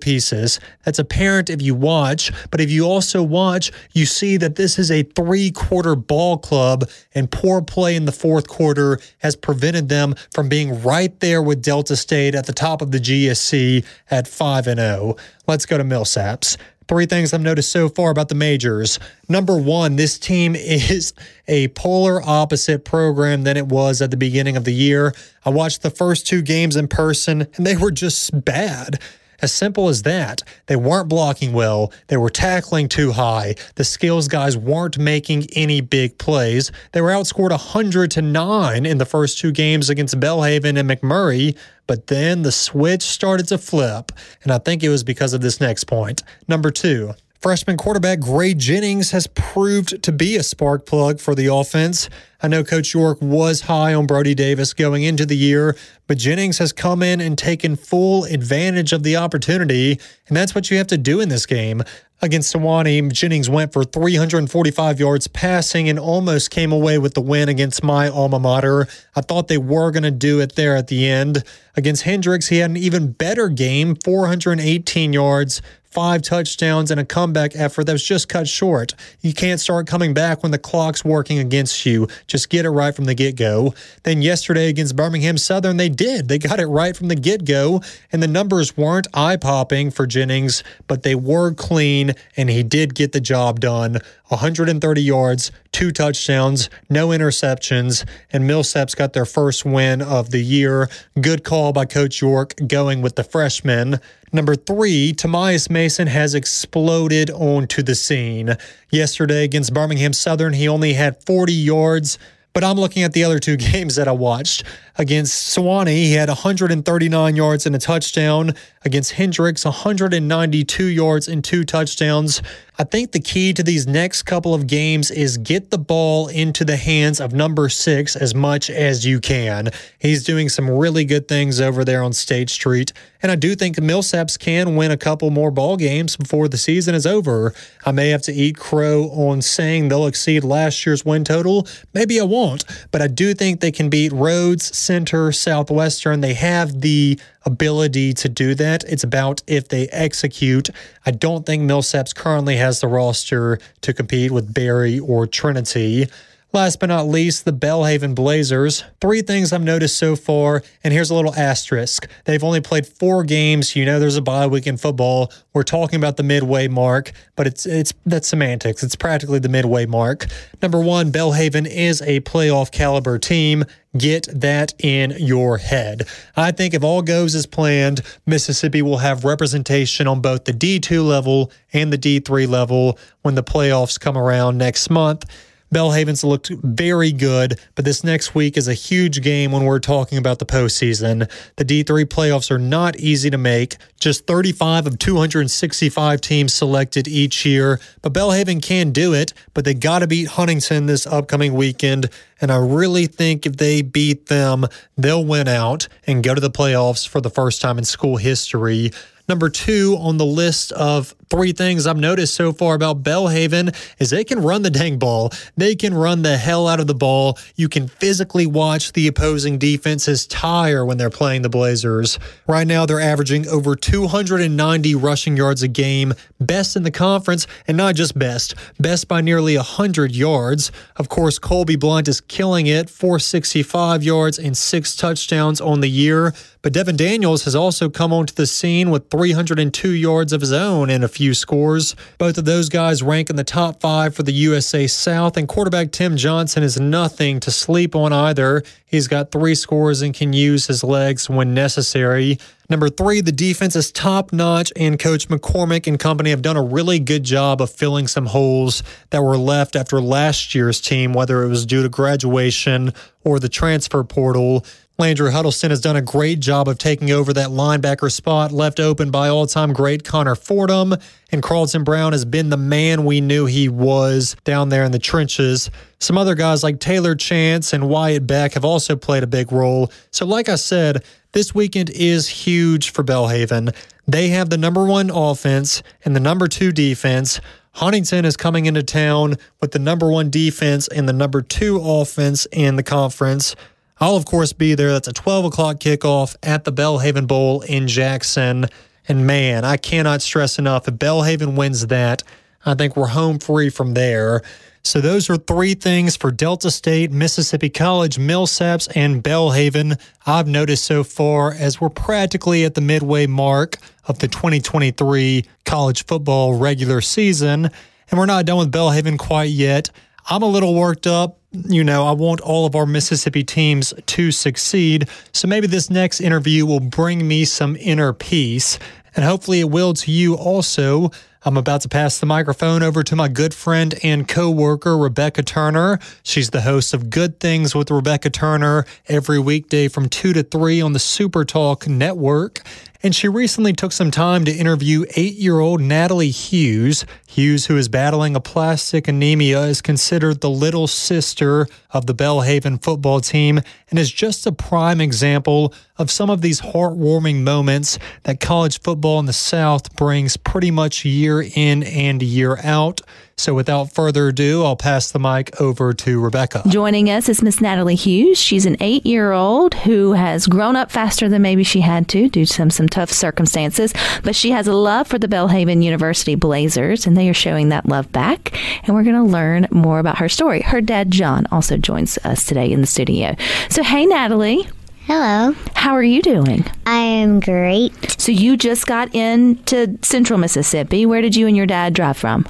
pieces. 0.00 0.58
That's 0.84 0.98
apparent 0.98 1.50
if 1.50 1.60
you 1.60 1.74
watch, 1.74 2.32
but 2.50 2.60
if 2.60 2.70
you 2.70 2.84
also 2.84 3.22
watch, 3.22 3.70
you 3.92 4.06
see 4.06 4.38
that 4.38 4.56
this 4.56 4.78
is 4.78 4.90
a 4.90 5.02
three 5.02 5.50
quarter 5.50 5.94
ball 5.94 6.38
club, 6.38 6.88
and 7.14 7.30
poor 7.30 7.60
play 7.60 7.94
in 7.96 8.06
the 8.06 8.12
fourth 8.12 8.48
quarter 8.48 8.98
has 9.18 9.36
prevented 9.36 9.90
them 9.90 10.14
from 10.32 10.48
being 10.48 10.82
right 10.82 11.18
there 11.20 11.42
with 11.42 11.62
Delta 11.62 11.96
State 11.96 12.34
at 12.34 12.46
the 12.46 12.52
top 12.52 12.80
of 12.80 12.92
the 12.92 12.98
GSC 12.98 13.84
at 14.10 14.26
5 14.26 14.66
and 14.66 14.80
0. 14.80 15.16
Let's 15.52 15.66
go 15.66 15.76
to 15.76 15.84
Millsaps. 15.84 16.56
Three 16.88 17.04
things 17.04 17.34
I've 17.34 17.42
noticed 17.42 17.70
so 17.70 17.90
far 17.90 18.10
about 18.10 18.30
the 18.30 18.34
majors. 18.34 18.98
Number 19.28 19.54
one, 19.54 19.96
this 19.96 20.18
team 20.18 20.54
is 20.56 21.12
a 21.46 21.68
polar 21.68 22.22
opposite 22.22 22.86
program 22.86 23.42
than 23.42 23.58
it 23.58 23.66
was 23.66 24.00
at 24.00 24.10
the 24.10 24.16
beginning 24.16 24.56
of 24.56 24.64
the 24.64 24.72
year. 24.72 25.12
I 25.44 25.50
watched 25.50 25.82
the 25.82 25.90
first 25.90 26.26
two 26.26 26.40
games 26.40 26.74
in 26.74 26.88
person 26.88 27.48
and 27.56 27.66
they 27.66 27.76
were 27.76 27.90
just 27.90 28.46
bad. 28.46 28.98
As 29.42 29.52
simple 29.52 29.88
as 29.88 30.02
that. 30.02 30.42
They 30.66 30.76
weren't 30.76 31.08
blocking 31.08 31.52
well. 31.52 31.92
They 32.06 32.16
were 32.16 32.30
tackling 32.30 32.88
too 32.88 33.10
high. 33.10 33.56
The 33.74 33.82
skills 33.82 34.28
guys 34.28 34.56
weren't 34.56 34.98
making 34.98 35.48
any 35.54 35.80
big 35.80 36.16
plays. 36.16 36.70
They 36.92 37.00
were 37.00 37.10
outscored 37.10 37.50
100 37.50 38.12
to 38.12 38.22
9 38.22 38.86
in 38.86 38.98
the 38.98 39.04
first 39.04 39.38
two 39.38 39.50
games 39.50 39.90
against 39.90 40.20
Belhaven 40.20 40.78
and 40.78 40.88
McMurry, 40.88 41.58
but 41.88 42.06
then 42.06 42.42
the 42.42 42.52
switch 42.52 43.02
started 43.02 43.48
to 43.48 43.58
flip, 43.58 44.12
and 44.44 44.52
I 44.52 44.58
think 44.58 44.84
it 44.84 44.88
was 44.88 45.02
because 45.02 45.32
of 45.32 45.40
this 45.40 45.60
next 45.60 45.84
point. 45.84 46.22
Number 46.46 46.70
2, 46.70 47.12
Freshman 47.42 47.76
quarterback 47.76 48.20
Gray 48.20 48.54
Jennings 48.54 49.10
has 49.10 49.26
proved 49.26 50.00
to 50.04 50.12
be 50.12 50.36
a 50.36 50.44
spark 50.44 50.86
plug 50.86 51.18
for 51.18 51.34
the 51.34 51.48
offense. 51.52 52.08
I 52.40 52.46
know 52.46 52.62
Coach 52.62 52.94
York 52.94 53.18
was 53.20 53.62
high 53.62 53.94
on 53.94 54.06
Brody 54.06 54.32
Davis 54.32 54.72
going 54.72 55.02
into 55.02 55.26
the 55.26 55.36
year, 55.36 55.76
but 56.06 56.18
Jennings 56.18 56.58
has 56.58 56.72
come 56.72 57.02
in 57.02 57.20
and 57.20 57.36
taken 57.36 57.74
full 57.74 58.22
advantage 58.26 58.92
of 58.92 59.02
the 59.02 59.16
opportunity, 59.16 59.98
and 60.28 60.36
that's 60.36 60.54
what 60.54 60.70
you 60.70 60.76
have 60.76 60.86
to 60.86 60.96
do 60.96 61.18
in 61.20 61.30
this 61.30 61.44
game. 61.44 61.82
Against 62.20 62.54
Sewanee, 62.54 63.12
Jennings 63.12 63.50
went 63.50 63.72
for 63.72 63.82
345 63.82 65.00
yards 65.00 65.26
passing 65.26 65.88
and 65.88 65.98
almost 65.98 66.52
came 66.52 66.70
away 66.70 66.96
with 66.96 67.14
the 67.14 67.20
win 67.20 67.48
against 67.48 67.82
my 67.82 68.08
alma 68.08 68.38
mater. 68.38 68.86
I 69.16 69.20
thought 69.20 69.48
they 69.48 69.58
were 69.58 69.90
going 69.90 70.04
to 70.04 70.12
do 70.12 70.38
it 70.38 70.54
there 70.54 70.76
at 70.76 70.86
the 70.86 71.08
end. 71.08 71.42
Against 71.76 72.02
Hendrix, 72.02 72.46
he 72.46 72.58
had 72.58 72.70
an 72.70 72.76
even 72.76 73.10
better 73.10 73.48
game 73.48 73.96
418 73.96 75.12
yards, 75.12 75.60
five 75.92 76.22
touchdowns, 76.22 76.90
and 76.90 76.98
a 76.98 77.04
comeback 77.04 77.54
effort 77.54 77.84
that 77.84 77.92
was 77.92 78.04
just 78.04 78.28
cut 78.28 78.48
short. 78.48 78.94
You 79.20 79.34
can't 79.34 79.60
start 79.60 79.86
coming 79.86 80.14
back 80.14 80.42
when 80.42 80.50
the 80.50 80.58
clock's 80.58 81.04
working 81.04 81.38
against 81.38 81.84
you. 81.84 82.08
Just 82.26 82.48
get 82.48 82.64
it 82.64 82.70
right 82.70 82.94
from 82.94 83.04
the 83.04 83.14
get 83.14 83.36
go. 83.36 83.74
Then 84.02 84.22
yesterday 84.22 84.68
against 84.68 84.96
Birmingham 84.96 85.38
Southern, 85.38 85.76
they 85.76 85.88
did. 85.88 86.28
They 86.28 86.38
got 86.38 86.60
it 86.60 86.66
right 86.66 86.96
from 86.96 87.08
the 87.08 87.14
get 87.14 87.44
go, 87.44 87.82
and 88.10 88.22
the 88.22 88.28
numbers 88.28 88.76
weren't 88.76 89.06
eye 89.12 89.36
popping 89.36 89.90
for 89.90 90.06
Jennings, 90.06 90.64
but 90.86 91.02
they 91.02 91.14
were 91.14 91.52
clean, 91.52 92.12
and 92.36 92.48
he 92.48 92.62
did 92.62 92.94
get 92.94 93.12
the 93.12 93.20
job 93.20 93.60
done. 93.60 93.98
130 94.32 95.02
yards, 95.02 95.52
two 95.70 95.92
touchdowns, 95.92 96.68
no 96.90 97.08
interceptions, 97.08 98.04
and 98.32 98.44
Millsaps 98.44 98.96
got 98.96 99.12
their 99.12 99.24
first 99.24 99.64
win 99.64 100.02
of 100.02 100.30
the 100.30 100.42
year. 100.42 100.88
Good 101.20 101.44
call 101.44 101.72
by 101.72 101.84
Coach 101.84 102.20
York 102.20 102.54
going 102.66 103.02
with 103.02 103.16
the 103.16 103.24
freshmen. 103.24 104.00
Number 104.32 104.54
three, 104.54 105.12
Tomias 105.12 105.70
Mason 105.70 106.06
has 106.06 106.34
exploded 106.34 107.30
onto 107.30 107.82
the 107.82 107.94
scene. 107.94 108.56
Yesterday 108.90 109.44
against 109.44 109.74
Birmingham 109.74 110.14
Southern, 110.14 110.54
he 110.54 110.66
only 110.66 110.94
had 110.94 111.22
40 111.24 111.52
yards, 111.52 112.18
but 112.54 112.64
I'm 112.64 112.76
looking 112.76 113.02
at 113.02 113.12
the 113.12 113.24
other 113.24 113.38
two 113.38 113.56
games 113.72 113.96
that 113.96 114.08
I 114.08 114.12
watched. 114.12 114.64
Against 114.98 115.56
Sewanee, 115.56 116.04
he 116.04 116.12
had 116.12 116.28
139 116.28 117.36
yards 117.36 117.64
and 117.64 117.74
a 117.74 117.78
touchdown. 117.78 118.54
Against 118.84 119.12
Hendrix, 119.12 119.64
192 119.64 120.84
yards 120.84 121.28
and 121.28 121.42
two 121.42 121.64
touchdowns. 121.64 122.42
I 122.78 122.84
think 122.84 123.12
the 123.12 123.20
key 123.20 123.52
to 123.52 123.62
these 123.62 123.86
next 123.86 124.22
couple 124.22 124.54
of 124.54 124.66
games 124.66 125.10
is 125.10 125.36
get 125.38 125.70
the 125.70 125.78
ball 125.78 126.28
into 126.28 126.64
the 126.64 126.76
hands 126.76 127.20
of 127.20 127.32
number 127.32 127.68
six 127.68 128.16
as 128.16 128.34
much 128.34 128.70
as 128.70 129.06
you 129.06 129.20
can. 129.20 129.68
He's 129.98 130.24
doing 130.24 130.48
some 130.48 130.68
really 130.68 131.04
good 131.04 131.28
things 131.28 131.60
over 131.60 131.84
there 131.84 132.02
on 132.02 132.12
State 132.12 132.50
Street. 132.50 132.92
And 133.22 133.30
I 133.30 133.36
do 133.36 133.54
think 133.54 133.76
Millsaps 133.76 134.38
can 134.38 134.74
win 134.74 134.90
a 134.90 134.96
couple 134.96 135.30
more 135.30 135.50
ball 135.50 135.76
games 135.76 136.16
before 136.16 136.48
the 136.48 136.56
season 136.56 136.94
is 136.94 137.06
over. 137.06 137.54
I 137.86 137.92
may 137.92 138.08
have 138.08 138.22
to 138.22 138.32
eat 138.32 138.56
crow 138.56 139.04
on 139.10 139.42
saying 139.42 139.88
they'll 139.88 140.06
exceed 140.06 140.42
last 140.42 140.84
year's 140.84 141.04
win 141.04 141.24
total. 141.24 141.68
Maybe 141.94 142.18
I 142.20 142.24
won't, 142.24 142.64
but 142.90 143.00
I 143.00 143.06
do 143.06 143.32
think 143.32 143.60
they 143.60 143.70
can 143.70 143.90
beat 143.90 144.12
Rhodes, 144.12 144.76
Centre, 144.82 145.32
Southwestern. 145.32 146.20
They 146.20 146.34
have 146.34 146.80
the 146.80 147.18
ability 147.44 148.12
to 148.14 148.28
do 148.28 148.54
that. 148.56 148.84
It's 148.84 149.04
about 149.04 149.42
if 149.46 149.68
they 149.68 149.88
execute. 149.88 150.70
I 151.06 151.10
don't 151.12 151.46
think 151.46 151.62
Millsaps 151.62 152.14
currently 152.14 152.56
has 152.56 152.80
the 152.80 152.88
roster 152.88 153.58
to 153.82 153.92
compete 153.92 154.30
with 154.30 154.52
Berry 154.52 154.98
or 154.98 155.26
Trinity. 155.26 156.08
Last 156.54 156.80
but 156.80 156.90
not 156.90 157.06
least, 157.06 157.46
the 157.46 157.52
Belhaven 157.52 158.14
Blazers. 158.14 158.84
Three 159.00 159.22
things 159.22 159.54
I've 159.54 159.62
noticed 159.62 159.96
so 159.96 160.14
far, 160.14 160.62
and 160.84 160.92
here's 160.92 161.08
a 161.08 161.14
little 161.14 161.34
asterisk. 161.34 162.06
They've 162.26 162.44
only 162.44 162.60
played 162.60 162.86
four 162.86 163.24
games. 163.24 163.74
You 163.74 163.86
know 163.86 163.98
there's 163.98 164.18
a 164.18 164.22
bye 164.22 164.46
week 164.46 164.66
in 164.66 164.76
football. 164.76 165.32
We're 165.54 165.62
talking 165.62 165.96
about 165.96 166.18
the 166.18 166.22
midway 166.22 166.68
mark, 166.68 167.12
but 167.36 167.46
it's 167.46 167.64
it's 167.64 167.94
that's 168.04 168.28
semantics. 168.28 168.82
It's 168.82 168.96
practically 168.96 169.38
the 169.38 169.48
midway 169.48 169.86
mark. 169.86 170.26
Number 170.60 170.78
one, 170.78 171.10
Belhaven 171.10 171.66
is 171.66 172.02
a 172.02 172.20
playoff 172.20 172.70
caliber 172.70 173.18
team. 173.18 173.64
Get 173.96 174.28
that 174.30 174.74
in 174.78 175.14
your 175.18 175.56
head. 175.56 176.06
I 176.36 176.52
think 176.52 176.74
if 176.74 176.84
all 176.84 177.00
goes 177.00 177.34
as 177.34 177.46
planned, 177.46 178.02
Mississippi 178.26 178.82
will 178.82 178.98
have 178.98 179.24
representation 179.24 180.06
on 180.06 180.20
both 180.20 180.44
the 180.44 180.52
D2 180.52 181.02
level 181.02 181.50
and 181.72 181.90
the 181.90 181.98
D3 181.98 182.46
level 182.46 182.98
when 183.22 183.36
the 183.36 183.42
playoffs 183.42 183.98
come 183.98 184.18
around 184.18 184.58
next 184.58 184.90
month. 184.90 185.24
Belhaven's 185.72 186.22
looked 186.22 186.50
very 186.62 187.12
good, 187.12 187.58
but 187.74 187.86
this 187.86 188.04
next 188.04 188.34
week 188.34 188.58
is 188.58 188.68
a 188.68 188.74
huge 188.74 189.22
game 189.22 189.52
when 189.52 189.64
we're 189.64 189.78
talking 189.78 190.18
about 190.18 190.38
the 190.38 190.44
postseason. 190.44 191.30
The 191.56 191.64
D3 191.64 192.04
playoffs 192.04 192.50
are 192.50 192.58
not 192.58 192.96
easy 192.96 193.30
to 193.30 193.38
make, 193.38 193.76
just 193.98 194.26
35 194.26 194.86
of 194.86 194.98
265 194.98 196.20
teams 196.20 196.52
selected 196.52 197.08
each 197.08 197.46
year, 197.46 197.80
but 198.02 198.12
Belhaven 198.12 198.62
can 198.62 198.90
do 198.90 199.14
it, 199.14 199.32
but 199.54 199.64
they 199.64 199.72
got 199.72 200.00
to 200.00 200.06
beat 200.06 200.28
Huntingdon 200.28 200.86
this 200.86 201.06
upcoming 201.06 201.54
weekend. 201.54 202.10
And 202.42 202.50
I 202.50 202.56
really 202.56 203.06
think 203.06 203.46
if 203.46 203.56
they 203.56 203.80
beat 203.80 204.26
them, 204.26 204.66
they'll 204.98 205.24
win 205.24 205.48
out 205.48 205.88
and 206.06 206.22
go 206.22 206.34
to 206.34 206.40
the 206.40 206.50
playoffs 206.50 207.08
for 207.08 207.20
the 207.20 207.30
first 207.30 207.62
time 207.62 207.78
in 207.78 207.84
school 207.84 208.18
history. 208.18 208.90
Number 209.28 209.48
two 209.48 209.96
on 210.00 210.16
the 210.16 210.26
list 210.26 210.72
of 210.72 211.14
three 211.30 211.52
things 211.52 211.86
I've 211.86 211.96
noticed 211.96 212.34
so 212.34 212.52
far 212.52 212.74
about 212.74 213.02
Belhaven 213.02 213.74
is 213.98 214.10
they 214.10 214.24
can 214.24 214.42
run 214.42 214.62
the 214.62 214.70
dang 214.70 214.98
ball. 214.98 215.32
They 215.56 215.74
can 215.74 215.94
run 215.94 216.20
the 216.20 216.36
hell 216.36 216.68
out 216.68 216.78
of 216.78 216.86
the 216.86 216.94
ball. 216.94 217.38
You 217.56 217.70
can 217.70 217.88
physically 217.88 218.46
watch 218.46 218.92
the 218.92 219.06
opposing 219.06 219.56
defenses 219.56 220.26
tire 220.26 220.84
when 220.84 220.98
they're 220.98 221.08
playing 221.08 221.40
the 221.40 221.48
Blazers. 221.48 222.18
Right 222.46 222.66
now, 222.66 222.84
they're 222.84 223.00
averaging 223.00 223.48
over 223.48 223.74
290 223.74 224.94
rushing 224.96 225.36
yards 225.36 225.62
a 225.62 225.68
game, 225.68 226.12
best 226.38 226.76
in 226.76 226.82
the 226.82 226.90
conference, 226.90 227.46
and 227.66 227.78
not 227.78 227.94
just 227.94 228.18
best, 228.18 228.54
best 228.78 229.08
by 229.08 229.22
nearly 229.22 229.56
100 229.56 230.14
yards. 230.14 230.70
Of 230.96 231.08
course, 231.08 231.38
Colby 231.38 231.76
Blunt 231.76 232.08
is 232.08 232.20
killing 232.20 232.66
it, 232.66 232.90
465 232.90 234.02
yards 234.02 234.38
and 234.38 234.54
six 234.54 234.94
touchdowns 234.94 235.62
on 235.62 235.80
the 235.80 235.88
year. 235.88 236.34
But 236.62 236.72
Devin 236.72 236.96
Daniels 236.96 237.42
has 237.42 237.56
also 237.56 237.90
come 237.90 238.12
onto 238.12 238.32
the 238.32 238.46
scene 238.46 238.90
with 238.90 239.10
302 239.10 239.90
yards 239.90 240.32
of 240.32 240.40
his 240.40 240.52
own 240.52 240.90
and 240.90 241.02
a 241.02 241.08
few 241.08 241.34
scores. 241.34 241.96
Both 242.18 242.38
of 242.38 242.44
those 242.44 242.68
guys 242.68 243.02
rank 243.02 243.28
in 243.28 243.34
the 243.34 243.42
top 243.42 243.80
five 243.80 244.14
for 244.14 244.22
the 244.22 244.32
USA 244.32 244.86
South, 244.86 245.36
and 245.36 245.48
quarterback 245.48 245.90
Tim 245.90 246.16
Johnson 246.16 246.62
is 246.62 246.78
nothing 246.78 247.40
to 247.40 247.50
sleep 247.50 247.96
on 247.96 248.12
either. 248.12 248.62
He's 248.86 249.08
got 249.08 249.32
three 249.32 249.56
scores 249.56 250.02
and 250.02 250.14
can 250.14 250.32
use 250.32 250.68
his 250.68 250.84
legs 250.84 251.28
when 251.28 251.52
necessary. 251.52 252.38
Number 252.70 252.88
three, 252.88 253.20
the 253.20 253.32
defense 253.32 253.74
is 253.74 253.90
top 253.90 254.32
notch, 254.32 254.72
and 254.76 255.00
Coach 255.00 255.26
McCorkle 255.28 255.88
and 255.88 255.98
company 255.98 256.30
have 256.30 256.42
done 256.42 256.56
a 256.56 256.62
really 256.62 257.00
good 257.00 257.24
job 257.24 257.60
of 257.60 257.70
filling 257.70 258.06
some 258.06 258.26
holes 258.26 258.84
that 259.10 259.22
were 259.22 259.36
left 259.36 259.74
after 259.74 260.00
last 260.00 260.54
year's 260.54 260.80
team, 260.80 261.12
whether 261.12 261.42
it 261.42 261.48
was 261.48 261.66
due 261.66 261.82
to 261.82 261.88
graduation 261.88 262.92
or 263.24 263.40
the 263.40 263.48
transfer 263.48 264.04
portal. 264.04 264.64
Landry 265.02 265.32
Huddleston 265.32 265.70
has 265.70 265.80
done 265.80 265.96
a 265.96 266.00
great 266.00 266.38
job 266.38 266.68
of 266.68 266.78
taking 266.78 267.10
over 267.10 267.32
that 267.32 267.48
linebacker 267.48 268.08
spot 268.08 268.52
left 268.52 268.78
open 268.78 269.10
by 269.10 269.26
all 269.26 269.48
time 269.48 269.72
great 269.72 270.04
Connor 270.04 270.36
Fordham. 270.36 270.94
And 271.32 271.42
Carlton 271.42 271.82
Brown 271.82 272.12
has 272.12 272.24
been 272.24 272.50
the 272.50 272.56
man 272.56 273.04
we 273.04 273.20
knew 273.20 273.46
he 273.46 273.68
was 273.68 274.36
down 274.44 274.68
there 274.68 274.84
in 274.84 274.92
the 274.92 275.00
trenches. 275.00 275.72
Some 275.98 276.16
other 276.16 276.36
guys 276.36 276.62
like 276.62 276.78
Taylor 276.78 277.16
Chance 277.16 277.72
and 277.72 277.88
Wyatt 277.88 278.28
Beck 278.28 278.52
have 278.52 278.64
also 278.64 278.94
played 278.94 279.24
a 279.24 279.26
big 279.26 279.50
role. 279.50 279.90
So, 280.12 280.24
like 280.24 280.48
I 280.48 280.54
said, 280.54 281.04
this 281.32 281.52
weekend 281.52 281.90
is 281.90 282.28
huge 282.28 282.90
for 282.90 283.02
Belhaven. 283.02 283.74
They 284.06 284.28
have 284.28 284.50
the 284.50 284.56
number 284.56 284.84
one 284.84 285.10
offense 285.10 285.82
and 286.04 286.14
the 286.14 286.20
number 286.20 286.46
two 286.46 286.70
defense. 286.70 287.40
Huntingdon 287.72 288.24
is 288.24 288.36
coming 288.36 288.66
into 288.66 288.84
town 288.84 289.36
with 289.60 289.72
the 289.72 289.78
number 289.80 290.12
one 290.12 290.30
defense 290.30 290.86
and 290.86 291.08
the 291.08 291.12
number 291.12 291.42
two 291.42 291.80
offense 291.82 292.46
in 292.52 292.76
the 292.76 292.82
conference. 292.84 293.56
I'll, 294.00 294.16
of 294.16 294.24
course, 294.24 294.52
be 294.52 294.74
there. 294.74 294.92
That's 294.92 295.08
a 295.08 295.12
12 295.12 295.46
o'clock 295.46 295.76
kickoff 295.76 296.36
at 296.42 296.64
the 296.64 296.72
Belhaven 296.72 297.26
Bowl 297.26 297.60
in 297.62 297.86
Jackson. 297.86 298.66
And 299.08 299.26
man, 299.26 299.64
I 299.64 299.76
cannot 299.76 300.22
stress 300.22 300.58
enough 300.58 300.88
if 300.88 300.94
Belhaven 300.94 301.56
wins 301.56 301.86
that, 301.88 302.22
I 302.64 302.74
think 302.74 302.96
we're 302.96 303.08
home 303.08 303.38
free 303.38 303.70
from 303.70 303.94
there. 303.94 304.42
So 304.84 305.00
those 305.00 305.30
are 305.30 305.36
three 305.36 305.74
things 305.74 306.16
for 306.16 306.32
Delta 306.32 306.70
State, 306.70 307.12
Mississippi 307.12 307.70
College, 307.70 308.16
Millsaps, 308.16 308.90
and 308.96 309.22
Belhaven 309.22 310.00
I've 310.26 310.48
noticed 310.48 310.84
so 310.84 311.04
far 311.04 311.52
as 311.52 311.80
we're 311.80 311.88
practically 311.88 312.64
at 312.64 312.74
the 312.74 312.80
midway 312.80 313.26
mark 313.26 313.76
of 314.06 314.18
the 314.18 314.26
2023 314.26 315.44
college 315.64 316.04
football 316.06 316.58
regular 316.58 317.00
season. 317.00 317.70
And 318.10 318.18
we're 318.18 318.26
not 318.26 318.44
done 318.44 318.58
with 318.58 318.72
Belhaven 318.72 319.18
quite 319.18 319.50
yet. 319.50 319.90
I'm 320.28 320.42
a 320.42 320.46
little 320.46 320.74
worked 320.74 321.06
up 321.06 321.38
you 321.52 321.84
know, 321.84 322.06
I 322.06 322.12
want 322.12 322.40
all 322.40 322.66
of 322.66 322.74
our 322.74 322.86
Mississippi 322.86 323.44
teams 323.44 323.92
to 324.06 324.30
succeed. 324.30 325.08
So 325.32 325.46
maybe 325.48 325.66
this 325.66 325.90
next 325.90 326.20
interview 326.20 326.64
will 326.66 326.80
bring 326.80 327.26
me 327.26 327.44
some 327.44 327.76
inner 327.76 328.12
peace, 328.12 328.78
and 329.14 329.24
hopefully 329.24 329.60
it 329.60 329.70
will 329.70 329.94
to 329.94 330.10
you 330.10 330.34
also. 330.34 331.10
I'm 331.44 331.56
about 331.56 331.80
to 331.80 331.88
pass 331.88 332.18
the 332.18 332.26
microphone 332.26 332.84
over 332.84 333.02
to 333.02 333.16
my 333.16 333.26
good 333.26 333.52
friend 333.52 333.96
and 334.04 334.28
co-worker 334.28 334.96
Rebecca 334.96 335.42
Turner. 335.42 335.98
She's 336.22 336.50
the 336.50 336.60
host 336.60 336.94
of 336.94 337.10
Good 337.10 337.40
Things 337.40 337.74
with 337.74 337.90
Rebecca 337.90 338.30
Turner 338.30 338.86
every 339.08 339.40
weekday 339.40 339.88
from 339.88 340.08
2 340.08 340.32
to 340.34 340.44
3 340.44 340.80
on 340.80 340.92
the 340.92 341.00
Super 341.00 341.44
Talk 341.44 341.88
network 341.88 342.60
and 343.02 343.14
she 343.14 343.28
recently 343.28 343.72
took 343.72 343.92
some 343.92 344.10
time 344.10 344.44
to 344.44 344.52
interview 344.52 345.04
eight 345.16 345.34
year 345.34 345.58
old 345.58 345.80
Natalie 345.80 346.30
Hughes. 346.30 347.04
Hughes, 347.26 347.66
who 347.66 347.76
is 347.76 347.88
battling 347.88 348.36
aplastic 348.36 349.08
anemia, 349.08 349.62
is 349.62 349.82
considered 349.82 350.40
the 350.40 350.50
little 350.50 350.86
sister 350.86 351.66
of 351.90 352.06
the 352.06 352.14
Belhaven 352.14 352.82
football 352.82 353.20
team 353.20 353.60
and 353.90 353.98
is 353.98 354.12
just 354.12 354.46
a 354.46 354.52
prime 354.52 355.00
example 355.00 355.74
of 355.96 356.10
some 356.10 356.30
of 356.30 356.40
these 356.42 356.60
heartwarming 356.60 357.42
moments 357.42 357.98
that 358.22 358.40
college 358.40 358.80
football 358.80 359.18
in 359.18 359.26
the 359.26 359.32
South 359.32 359.94
brings 359.96 360.36
pretty 360.36 360.70
much 360.70 361.04
year 361.04 361.42
in 361.42 361.82
and 361.82 362.22
year 362.22 362.58
out. 362.62 363.00
So 363.42 363.54
without 363.54 363.90
further 363.90 364.28
ado, 364.28 364.62
I'll 364.62 364.76
pass 364.76 365.10
the 365.10 365.18
mic 365.18 365.60
over 365.60 365.92
to 365.92 366.20
Rebecca. 366.20 366.62
Joining 366.68 367.10
us 367.10 367.28
is 367.28 367.42
Miss 367.42 367.60
Natalie 367.60 367.96
Hughes. 367.96 368.38
She's 368.38 368.66
an 368.66 368.76
eight 368.78 369.04
year 369.04 369.32
old 369.32 369.74
who 369.74 370.12
has 370.12 370.46
grown 370.46 370.76
up 370.76 370.92
faster 370.92 371.28
than 371.28 371.42
maybe 371.42 371.64
she 371.64 371.80
had 371.80 372.06
to 372.10 372.28
due 372.28 372.46
to 372.46 372.54
some, 372.54 372.70
some 372.70 372.88
tough 372.88 373.10
circumstances, 373.10 373.92
but 374.22 374.36
she 374.36 374.52
has 374.52 374.68
a 374.68 374.72
love 374.72 375.08
for 375.08 375.18
the 375.18 375.26
Belhaven 375.26 375.82
University 375.82 376.36
Blazers, 376.36 377.04
and 377.04 377.16
they 377.16 377.28
are 377.28 377.34
showing 377.34 377.70
that 377.70 377.86
love 377.86 378.12
back. 378.12 378.56
And 378.86 378.94
we're 378.94 379.02
going 379.02 379.16
to 379.16 379.24
learn 379.24 379.66
more 379.72 379.98
about 379.98 380.18
her 380.18 380.28
story. 380.28 380.60
Her 380.60 380.80
dad, 380.80 381.10
John, 381.10 381.48
also 381.50 381.76
joins 381.76 382.18
us 382.18 382.44
today 382.44 382.70
in 382.70 382.80
the 382.80 382.86
studio. 382.86 383.34
So, 383.68 383.82
hey, 383.82 384.06
Natalie. 384.06 384.68
Hello. 385.06 385.56
How 385.74 385.96
are 385.96 386.02
you 386.04 386.22
doing? 386.22 386.64
I 386.86 386.98
am 386.98 387.40
great. 387.40 387.92
So, 388.20 388.30
you 388.30 388.56
just 388.56 388.86
got 388.86 389.12
into 389.16 389.98
central 390.02 390.38
Mississippi. 390.38 391.06
Where 391.06 391.20
did 391.20 391.34
you 391.34 391.48
and 391.48 391.56
your 391.56 391.66
dad 391.66 391.92
drive 391.92 392.16
from? 392.16 392.46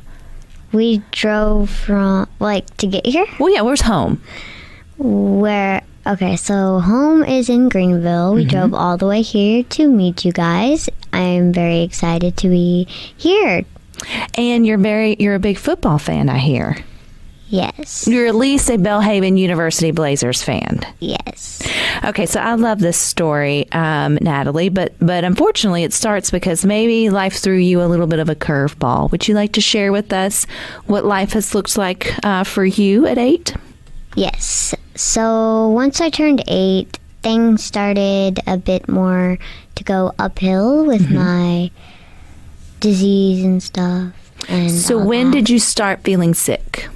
We 0.73 1.03
drove 1.11 1.71
from, 1.71 2.29
like, 2.41 2.77
to 2.79 2.87
get 2.87 3.07
here? 3.07 3.27
Well, 3.39 3.53
yeah, 3.53 3.61
where's 3.61 3.83
home? 3.83 4.23
Where, 4.99 5.83
okay, 6.07 6.37
so 6.37 6.81
home 6.81 7.25
is 7.25 7.49
in 7.49 7.69
Greenville. 7.69 8.35
We 8.35 8.43
mm-hmm. 8.43 8.51
drove 8.51 8.75
all 8.75 8.97
the 8.97 9.07
way 9.07 9.23
here 9.23 9.65
to 9.65 9.89
meet 9.89 10.25
you 10.25 10.33
guys. 10.33 10.89
I'm 11.13 11.53
very 11.53 11.83
excited 11.83 12.37
to 12.39 12.49
be 12.49 12.87
here. 13.17 13.65
And 14.35 14.67
you're 14.67 14.79
very, 14.79 15.17
you're 15.19 15.35
a 15.35 15.41
big 15.41 15.59
football 15.59 15.99
fan, 15.99 16.29
I 16.29 16.39
hear. 16.39 16.77
Yes. 17.53 18.09
You're 18.09 18.29
at 18.29 18.35
least 18.35 18.71
a 18.71 18.79
Belhaven 18.79 19.37
University 19.37 19.91
Blazers 19.91 20.43
fan. 20.43 20.81
Yes. 21.01 21.61
Okay, 22.03 22.25
so 22.25 22.41
I 22.41 22.55
love 22.55 22.79
this 22.79 22.97
story, 22.97 23.71
um, 23.73 24.17
Natalie, 24.23 24.71
but 24.71 24.95
but 25.01 25.23
unfortunately, 25.23 25.85
it 25.85 25.93
starts 25.93 26.31
because 26.31 26.65
maybe 26.65 27.11
life 27.11 27.35
threw 27.35 27.59
you 27.59 27.83
a 27.83 27.85
little 27.85 28.07
bit 28.07 28.21
of 28.21 28.31
a 28.31 28.35
curveball. 28.35 29.11
Would 29.11 29.29
you 29.29 29.35
like 29.35 29.53
to 29.53 29.61
share 29.61 29.93
with 29.93 30.15
us 30.15 30.47
what 30.87 31.05
life 31.05 31.35
has 31.35 31.55
looked 31.55 31.77
like 31.77 32.15
uh, 32.25 32.45
for 32.45 32.65
you 32.65 33.07
at 33.07 33.19
eight? 33.19 33.55
Yes. 34.17 34.75
So 34.95 35.69
once 35.69 36.01
I 36.01 36.09
turned 36.09 36.43
eight, 36.49 36.99
things 37.23 37.63
started 37.63 38.41
a 38.47 38.57
bit 38.57 38.89
more 38.89 39.39
to 39.75 39.85
go 39.85 40.15
uphill 40.19 40.87
with 40.87 41.03
mm-hmm. 41.03 41.17
my 41.17 41.71
disease 42.81 43.45
and 43.45 43.63
stuff. 43.63 44.15
And 44.49 44.71
so 44.71 44.97
when 44.97 45.33
that. 45.33 45.37
did 45.37 45.51
you 45.51 45.59
start 45.59 46.03
feeling 46.03 46.33
sick? 46.33 46.89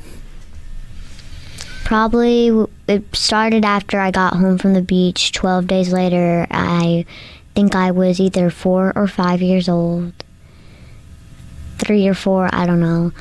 Probably 1.87 2.66
it 2.88 3.14
started 3.14 3.64
after 3.64 4.01
I 4.01 4.11
got 4.11 4.35
home 4.35 4.59
from 4.59 4.72
the 4.72 4.83
beach. 4.83 5.31
12 5.31 5.68
days 5.68 5.92
later, 5.92 6.44
I 6.51 7.05
think 7.55 7.77
I 7.77 7.92
was 7.92 8.18
either 8.18 8.51
four 8.51 8.92
or 8.96 9.07
five 9.07 9.40
years 9.40 9.68
old. 9.68 10.12
Three 11.79 12.09
or 12.09 12.14
four, 12.14 12.51
I 12.53 12.66
don't 12.66 12.81
know. 12.81 13.12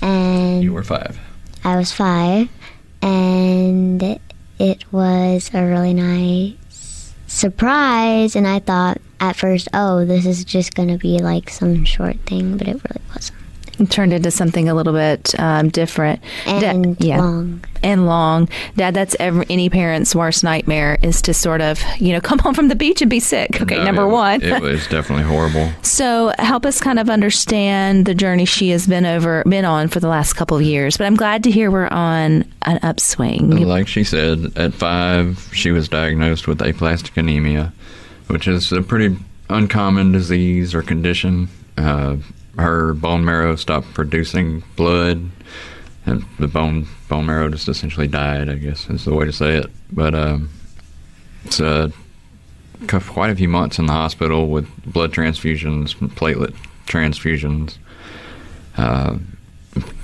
And 0.00 0.62
you 0.62 0.72
were 0.72 0.84
five. 0.84 1.18
I 1.64 1.74
was 1.76 1.90
five. 1.90 2.48
And 3.02 4.20
it 4.60 4.92
was 4.92 5.50
a 5.52 5.66
really 5.66 5.94
nice 5.94 7.12
surprise. 7.26 8.36
And 8.36 8.46
I 8.46 8.60
thought 8.60 8.98
at 9.18 9.34
first, 9.34 9.66
oh, 9.74 10.04
this 10.04 10.26
is 10.26 10.44
just 10.44 10.76
going 10.76 10.90
to 10.90 10.98
be 10.98 11.18
like 11.18 11.50
some 11.50 11.84
short 11.84 12.20
thing, 12.20 12.56
but 12.56 12.68
it 12.68 12.74
really 12.74 13.02
wasn't. 13.12 13.43
It 13.78 13.90
turned 13.90 14.12
into 14.12 14.30
something 14.30 14.68
a 14.68 14.74
little 14.74 14.92
bit 14.92 15.38
um, 15.40 15.68
different. 15.68 16.20
And 16.46 16.96
Da- 16.98 17.16
long. 17.18 17.64
And 17.82 18.06
long. 18.06 18.48
Dad, 18.76 18.94
that's 18.94 19.14
every, 19.20 19.44
any 19.50 19.68
parent's 19.68 20.14
worst 20.14 20.42
nightmare 20.42 20.96
is 21.02 21.20
to 21.22 21.34
sort 21.34 21.60
of, 21.60 21.82
you 21.98 22.12
know, 22.12 22.20
come 22.22 22.38
home 22.38 22.54
from 22.54 22.68
the 22.68 22.74
beach 22.76 23.02
and 23.02 23.10
be 23.10 23.20
sick. 23.20 23.60
Okay, 23.60 23.76
No, 23.76 23.84
number 23.84 24.02
it- 24.02 24.08
one. 24.08 24.42
It 24.42 24.62
was 24.62 24.86
definitely 24.88 25.24
horrible. 25.24 25.70
So 25.82 26.32
help 26.40 26.66
us 26.66 26.80
kind 26.80 26.98
of 26.98 27.08
understand 27.08 28.04
the 28.06 28.14
journey 28.14 28.44
she 28.46 28.70
has 28.70 28.86
been 28.86 29.06
over 29.06 29.44
been 29.44 29.64
on 29.64 29.86
for 29.88 30.00
the 30.00 30.08
last 30.08 30.32
couple 30.32 30.56
of 30.56 30.62
years. 30.64 30.96
But 30.96 31.04
I'm 31.06 31.14
glad 31.14 31.44
to 31.44 31.50
hear 31.52 31.70
we're 31.70 31.86
on 31.86 32.44
an 32.62 32.78
upswing. 32.82 33.50
Like 33.50 33.86
she 33.86 34.02
said, 34.02 34.52
at 34.56 34.74
five, 34.74 35.48
she 35.52 35.70
was 35.70 35.88
diagnosed 35.88 36.48
with 36.48 36.60
aplastic 36.62 37.16
anemia, 37.16 37.72
which 38.26 38.48
is 38.48 38.72
a 38.72 38.82
pretty 38.82 39.16
uncommon 39.48 40.10
disease 40.12 40.74
or 40.74 40.82
condition. 40.82 41.48
Uh, 41.78 42.16
her 42.58 42.94
bone 42.94 43.24
marrow 43.24 43.56
stopped 43.56 43.92
producing 43.94 44.62
blood, 44.76 45.30
and 46.06 46.24
the 46.38 46.48
bone 46.48 46.86
bone 47.08 47.26
marrow 47.26 47.48
just 47.48 47.68
essentially 47.68 48.08
died. 48.08 48.48
I 48.48 48.56
guess 48.56 48.88
is 48.88 49.04
the 49.04 49.14
way 49.14 49.24
to 49.24 49.32
say 49.32 49.56
it. 49.56 49.70
But 49.90 50.14
um, 50.14 50.50
it's 51.44 51.60
uh, 51.60 51.90
quite 52.86 53.30
a 53.30 53.36
few 53.36 53.48
months 53.48 53.78
in 53.78 53.86
the 53.86 53.92
hospital 53.92 54.48
with 54.48 54.68
blood 54.84 55.12
transfusions, 55.12 55.94
platelet 56.14 56.54
transfusions, 56.86 57.78
uh, 58.76 59.18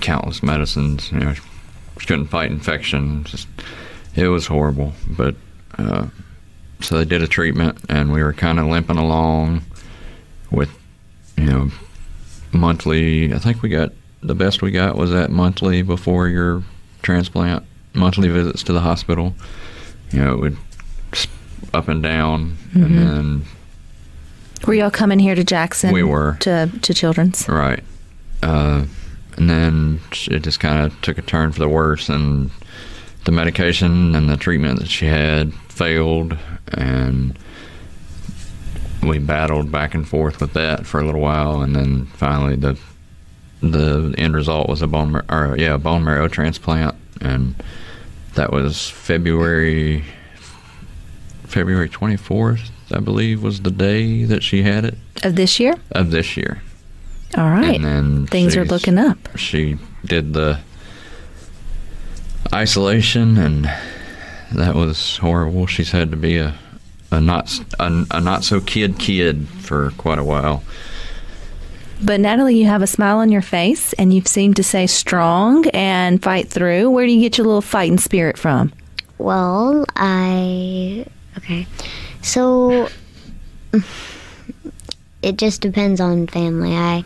countless 0.01 0.43
medicines. 0.43 1.13
You 1.13 1.21
know, 1.21 1.35
she 1.35 2.07
couldn't 2.07 2.27
fight 2.27 2.51
infection. 2.51 3.25
Just 3.25 3.49
it 4.17 4.29
was 4.29 4.47
horrible. 4.47 4.93
But 5.09 5.37
uh, 5.79 6.09
so 6.81 6.99
they 6.99 7.05
did 7.05 7.23
a 7.23 7.29
treatment, 7.29 7.79
and 7.89 8.13
we 8.13 8.23
were 8.23 8.33
kind 8.33 8.59
of 8.59 8.67
limping 8.67 8.97
along 8.99 9.63
with 10.51 10.71
you 11.37 11.45
know 11.45 11.71
monthly. 12.53 13.33
I 13.33 13.39
think 13.39 13.63
we 13.63 13.69
got 13.69 13.93
the 14.23 14.35
best 14.35 14.63
we 14.63 14.71
got 14.71 14.97
was 14.97 15.11
that 15.11 15.31
monthly 15.31 15.83
before 15.83 16.29
your 16.29 16.63
transplant, 17.03 17.65
monthly 17.95 18.29
visits 18.29 18.63
to 18.65 18.73
the 18.73 18.81
hospital. 18.81 19.35
You 20.13 20.21
know, 20.25 20.33
it 20.35 20.41
would 20.41 20.57
up 21.73 21.89
and 21.89 22.03
down, 22.03 22.57
Mhm. 22.75 22.85
and 22.85 22.99
then 22.99 23.43
Were 24.67 24.75
y'all 24.75 24.91
coming 24.91 25.19
here 25.19 25.35
to 25.35 25.45
Jackson? 25.45 25.93
We 25.93 26.03
were. 26.03 26.37
to 26.41 26.69
to 26.83 26.93
Children's. 26.95 27.49
Right. 27.49 27.83
Uh, 28.43 28.83
and 29.37 29.49
then 29.49 30.01
it 30.29 30.41
just 30.43 30.61
kind 30.61 30.85
of 30.85 31.01
took 31.03 31.17
a 31.19 31.23
turn 31.23 31.53
for 31.53 31.61
the 31.61 31.69
worse, 31.69 32.09
and 32.09 32.51
the 33.25 33.33
medication 33.33 34.15
and 34.15 34.29
the 34.29 34.37
treatment 34.37 34.81
that 34.81 34.89
she 34.89 35.07
had 35.07 35.53
failed, 35.69 36.37
and 36.73 37.39
we 39.03 39.19
battled 39.19 39.71
back 39.73 39.95
and 39.95 40.07
forth 40.07 40.41
with 40.41 40.53
that 40.55 40.87
for 40.87 41.01
a 41.01 41.05
little 41.05 41.21
while, 41.21 41.63
and 41.63 41.75
then 41.75 42.07
finally 42.07 42.57
the 42.57 42.79
the 43.63 44.15
end 44.17 44.35
result 44.35 44.69
was 44.69 44.81
a 44.83 44.87
bone 44.87 45.13
mar- 45.13 45.25
or 45.29 45.57
yeah 45.59 45.75
a 45.75 45.79
bone 45.79 46.05
marrow 46.05 46.29
transplant, 46.29 46.95
and 47.21 47.55
that 48.35 48.53
was 48.53 48.89
February 48.89 50.05
February 51.45 51.89
twenty 51.89 52.17
fourth, 52.17 52.71
I 52.93 53.01
believe, 53.01 53.43
was 53.43 53.61
the 53.63 53.71
day 53.71 54.25
that 54.25 54.43
she 54.43 54.63
had 54.63 54.85
it 54.85 54.97
Of 55.25 55.35
this 55.37 55.59
year? 55.61 55.75
of 55.93 56.11
this 56.11 56.37
year. 56.37 56.63
All 57.37 57.49
right. 57.51 57.77
And 57.77 57.85
then 57.85 58.27
Things 58.27 58.57
are 58.57 58.65
looking 58.65 58.99
up. 58.99 59.19
She 59.37 59.79
did 60.05 60.33
the 60.33 60.59
isolation, 62.53 63.39
and 63.39 63.71
that 64.53 64.75
was 64.75 65.19
horrible. 65.19 65.67
She's 65.67 65.93
had 65.93 66.11
to 66.11 66.17
be 66.17 66.37
a 66.39 66.55
a 67.11 67.20
not 67.20 67.44
s- 67.44 67.61
a, 67.79 68.07
a 68.11 68.20
not 68.20 68.44
so 68.44 68.61
kid 68.61 68.99
kid 68.99 69.49
for 69.49 69.90
quite 69.92 70.18
a 70.18 70.25
while. 70.25 70.62
But 72.03 72.20
Natalie, 72.20 72.57
you 72.57 72.66
have 72.66 72.81
a 72.83 72.87
smile 72.87 73.18
on 73.18 73.31
your 73.31 73.42
face 73.42 73.92
and 73.94 74.12
you 74.14 74.23
seem 74.23 74.55
to 74.55 74.62
stay 74.62 74.87
strong 74.87 75.66
and 75.68 76.23
fight 76.23 76.49
through. 76.49 76.90
Where 76.90 77.07
do 77.07 77.12
you 77.12 77.20
get 77.20 77.37
your 77.37 77.46
little 77.46 77.61
fighting 77.61 77.99
spirit 77.99 78.38
from? 78.38 78.73
Well, 79.18 79.85
I 79.96 81.05
okay. 81.38 81.66
So 82.23 82.88
it 85.23 85.37
just 85.37 85.61
depends 85.61 86.01
on 86.01 86.27
family. 86.27 86.75
I 86.75 87.05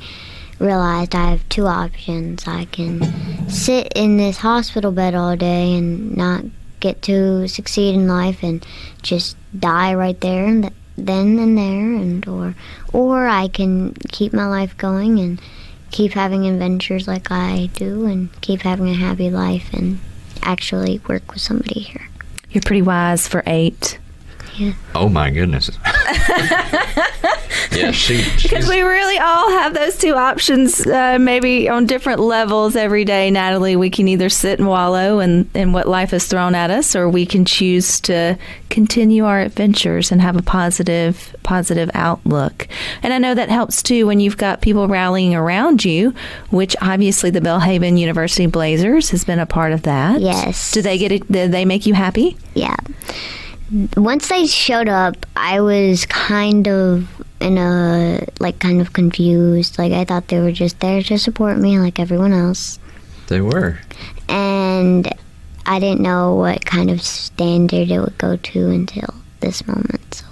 realized 0.61 1.15
I 1.17 1.31
have 1.31 1.49
two 1.49 1.67
options. 1.67 2.47
I 2.47 2.67
can 2.67 3.03
sit 3.49 3.93
in 3.97 4.17
this 4.17 4.37
hospital 4.39 4.93
bed 4.93 5.15
all 5.17 5.37
day 5.37 5.75
and 5.75 6.17
not 6.17 6.45
get 6.85 7.01
to 7.01 7.49
succeed 7.49 7.95
in 7.95 8.07
life 8.07 8.43
and 8.43 8.65
just 9.01 9.39
die 9.59 9.95
right 9.95 10.21
there 10.21 10.45
and 10.45 10.71
then 10.99 11.39
and 11.39 11.57
there 11.57 11.95
and 11.95 12.29
or 12.29 12.55
or 12.93 13.27
I 13.27 13.49
can 13.49 13.95
keep 14.11 14.35
my 14.35 14.47
life 14.47 14.77
going 14.77 15.19
and 15.19 15.41
keep 15.91 16.13
having 16.13 16.47
adventures 16.47 17.09
like 17.09 17.31
I 17.31 17.71
do 17.75 18.05
and 18.05 18.29
keep 18.43 18.61
having 18.61 18.91
a 18.91 18.95
happy 18.95 19.31
life 19.31 19.73
and 19.73 19.99
actually 20.43 21.01
work 21.09 21.33
with 21.33 21.41
somebody 21.41 21.81
here. 21.81 22.07
You're 22.51 22.61
pretty 22.61 22.83
wise 22.83 23.27
for 23.27 23.43
eight. 23.47 23.99
Yeah. 24.57 24.73
Oh 24.95 25.09
my 25.09 25.31
goodness! 25.31 25.71
yeah, 27.73 27.91
she. 27.91 28.25
Because 28.43 28.69
we 28.69 28.81
really 28.81 29.19
all 29.19 29.51
have 29.51 29.75
those 29.75 29.97
two 29.97 30.15
options, 30.15 30.87
uh, 30.87 31.19
maybe 31.19 31.69
on 31.69 31.87
different 31.87 32.21
levels 32.21 32.77
every 32.77 33.05
day, 33.05 33.31
Natalie. 33.31 33.77
We 33.77 33.91
can 33.91 34.07
either 34.09 34.29
sit 34.29 34.59
and 34.59 34.69
wallow 34.69 35.21
in, 35.21 35.51
in 35.55 35.73
what 35.73 35.89
life 35.89 36.11
has 36.11 36.27
thrown 36.27 36.55
at 36.55 36.71
us, 36.71 36.95
or 36.95 37.09
we 37.09 37.27
can 37.27 37.45
choose 37.45 38.01
to 38.03 38.39
continue 38.71 39.25
our 39.25 39.41
adventures 39.41 40.13
and 40.13 40.21
have 40.21 40.37
a 40.37 40.43
positive, 40.43 41.35
positive 41.43 41.91
outlook. 41.95 42.69
And 43.03 43.13
I 43.13 43.19
know 43.19 43.35
that 43.35 43.49
helps 43.49 43.83
too 43.83 44.07
when 44.07 44.21
you've 44.21 44.37
got 44.37 44.63
people 44.63 44.89
rallying 44.89 45.35
around 45.35 45.85
you, 45.85 46.15
which 46.51 46.77
obviously 46.81 47.31
the 47.31 47.41
Belhaven 47.41 47.99
University 47.99 48.47
Blazers 48.47 49.11
has 49.11 49.25
been 49.25 49.39
a 49.39 49.47
part 49.47 49.73
of 49.73 49.83
that. 49.83 50.21
Yes. 50.21 50.73
Do 50.73 50.83
they 50.83 50.99
get 50.99 51.13
it? 51.13 51.31
do 51.31 51.49
they 51.49 51.65
make 51.65 51.87
you 51.87 51.95
happy? 51.95 52.37
Yeah. 52.55 52.77
Once 53.97 54.29
they 54.29 54.47
showed 54.47 54.89
up, 54.89 55.27
I 55.37 55.61
was 55.61 56.07
kind 56.07 56.69
of 56.69 57.09
in 57.41 57.59
a 57.59 58.27
like 58.41 58.59
kind 58.59 58.81
of 58.81 58.93
confused. 58.93 59.79
Like 59.79 59.93
I 59.93 60.05
thought 60.05 60.29
they 60.29 60.41
were 60.41 60.53
just 60.53 60.81
there 60.81 61.03
to 61.03 61.19
support 61.19 61.59
me 61.59 61.79
like 61.79 61.99
everyone 61.99 62.33
else. 62.33 62.79
They 63.29 63.41
were. 63.41 63.79
And 64.29 65.11
I 65.67 65.79
didn't 65.81 66.01
know 66.01 66.35
what 66.35 66.65
kind 66.65 66.91
of 66.91 67.03
standard 67.03 67.91
it 67.91 68.01
would 68.01 68.19
go 68.19 68.37
to 68.37 68.71
until 68.71 69.15
this 69.41 69.67
moment. 69.67 70.15
So 70.15 70.27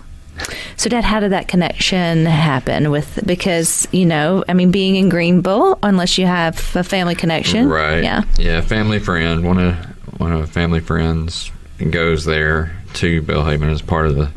So, 0.76 0.90
Dad, 0.90 1.04
how 1.04 1.20
did 1.20 1.32
that 1.32 1.48
connection 1.48 2.26
happen 2.26 2.90
with? 2.90 3.20
Because 3.26 3.86
you 3.92 4.06
know, 4.06 4.44
I 4.48 4.54
mean, 4.54 4.70
being 4.70 4.96
in 4.96 5.08
Greenville, 5.08 5.78
unless 5.82 6.18
you 6.18 6.26
have 6.26 6.74
a 6.76 6.84
family 6.84 7.14
connection, 7.14 7.68
Right. 7.68 8.02
Yeah. 8.02 8.24
Yeah. 8.38 8.60
Family 8.60 8.98
friend. 8.98 9.44
One 9.44 9.58
of 9.58 9.74
one 10.20 10.32
of 10.32 10.50
family 10.50 10.80
friends 10.80 11.50
goes 11.90 12.24
there 12.24 12.76
to 12.94 13.22
Belhaven 13.22 13.70
as 13.70 13.83
part 13.83 14.07
of 14.07 14.16
the 14.16 14.31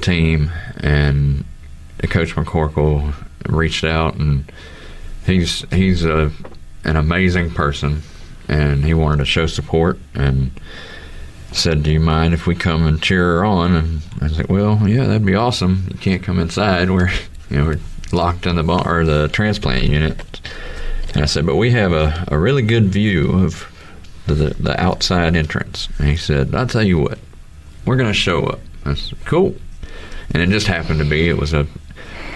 team, 0.00 0.50
and 0.78 1.44
Coach 2.02 2.34
McCorkle 2.34 3.14
reached 3.46 3.84
out, 3.84 4.14
and 4.16 4.50
he's 5.26 5.64
he's 5.72 6.04
a 6.04 6.30
an 6.84 6.96
amazing 6.96 7.50
person, 7.50 8.02
and 8.48 8.84
he 8.84 8.94
wanted 8.94 9.18
to 9.18 9.24
show 9.24 9.46
support, 9.46 9.98
and 10.14 10.50
said, 11.52 11.82
"Do 11.82 11.90
you 11.90 12.00
mind 12.00 12.34
if 12.34 12.46
we 12.46 12.54
come 12.54 12.86
and 12.86 13.02
cheer 13.02 13.36
her 13.36 13.44
on?" 13.44 13.74
And 13.74 14.02
I 14.20 14.24
was 14.24 14.38
like, 14.38 14.48
"Well, 14.48 14.86
yeah, 14.86 15.06
that'd 15.06 15.24
be 15.24 15.34
awesome. 15.34 15.88
You 15.90 15.98
can't 15.98 16.22
come 16.22 16.38
inside. 16.38 16.90
We're 16.90 17.10
you 17.50 17.58
know 17.58 17.66
we're 17.66 17.80
locked 18.12 18.46
in 18.46 18.56
the 18.56 18.62
bar 18.62 19.00
or 19.00 19.04
the 19.04 19.28
transplant 19.28 19.84
unit." 19.84 20.40
And 21.14 21.22
I 21.22 21.26
said, 21.26 21.46
"But 21.46 21.56
we 21.56 21.70
have 21.70 21.92
a, 21.92 22.24
a 22.28 22.38
really 22.38 22.62
good 22.62 22.86
view 22.86 23.32
of 23.44 23.70
the 24.26 24.54
the 24.58 24.78
outside 24.80 25.36
entrance." 25.36 25.88
And 25.98 26.08
he 26.08 26.16
said, 26.16 26.54
"I'll 26.54 26.66
tell 26.66 26.82
you 26.82 26.98
what, 26.98 27.18
we're 27.84 27.96
going 27.96 28.10
to 28.10 28.14
show 28.14 28.44
up." 28.44 28.60
Said, 28.84 29.18
"Cool." 29.24 29.54
And 30.30 30.42
it 30.42 30.48
just 30.48 30.66
happened 30.66 30.98
to 30.98 31.04
be 31.04 31.28
it 31.28 31.38
was 31.38 31.52
a 31.52 31.66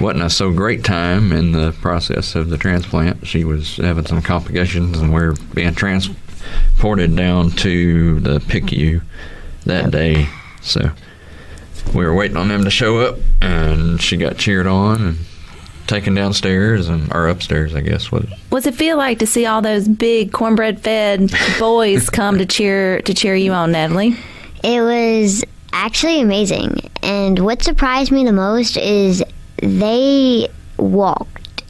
wasn't 0.00 0.22
a 0.22 0.30
so 0.30 0.52
great 0.52 0.84
time 0.84 1.32
in 1.32 1.52
the 1.52 1.72
process 1.80 2.34
of 2.34 2.50
the 2.50 2.58
transplant. 2.58 3.26
She 3.26 3.44
was 3.44 3.76
having 3.76 4.06
some 4.06 4.22
complications, 4.22 4.98
and 4.98 5.12
we 5.12 5.20
are 5.20 5.34
being 5.54 5.74
transported 5.74 7.16
down 7.16 7.50
to 7.52 8.20
the 8.20 8.38
PICU 8.38 9.02
that 9.66 9.90
day. 9.90 10.28
So 10.60 10.90
we 11.94 12.04
were 12.04 12.14
waiting 12.14 12.36
on 12.36 12.48
them 12.48 12.64
to 12.64 12.70
show 12.70 13.00
up, 13.00 13.18
and 13.40 14.00
she 14.00 14.16
got 14.16 14.38
cheered 14.38 14.66
on 14.66 15.02
and 15.02 15.18
taken 15.86 16.14
downstairs 16.14 16.88
and 16.88 17.12
or 17.12 17.28
upstairs, 17.28 17.74
I 17.74 17.80
guess. 17.80 18.12
Was 18.12 18.26
What's 18.50 18.66
it 18.66 18.74
feel 18.74 18.96
like 18.96 19.18
to 19.18 19.26
see 19.26 19.46
all 19.46 19.62
those 19.62 19.88
big 19.88 20.32
cornbread 20.32 20.80
fed 20.80 21.32
boys 21.58 22.10
come 22.10 22.38
to 22.38 22.46
cheer 22.46 23.00
to 23.02 23.14
cheer 23.14 23.34
you 23.34 23.52
on, 23.52 23.72
Natalie? 23.72 24.16
It 24.62 24.80
was 24.80 25.44
actually 25.72 26.20
amazing. 26.20 26.90
And 27.02 27.38
what 27.38 27.62
surprised 27.62 28.10
me 28.10 28.24
the 28.24 28.32
most 28.32 28.76
is 28.76 29.22
they 29.62 30.48
walked. 30.76 31.64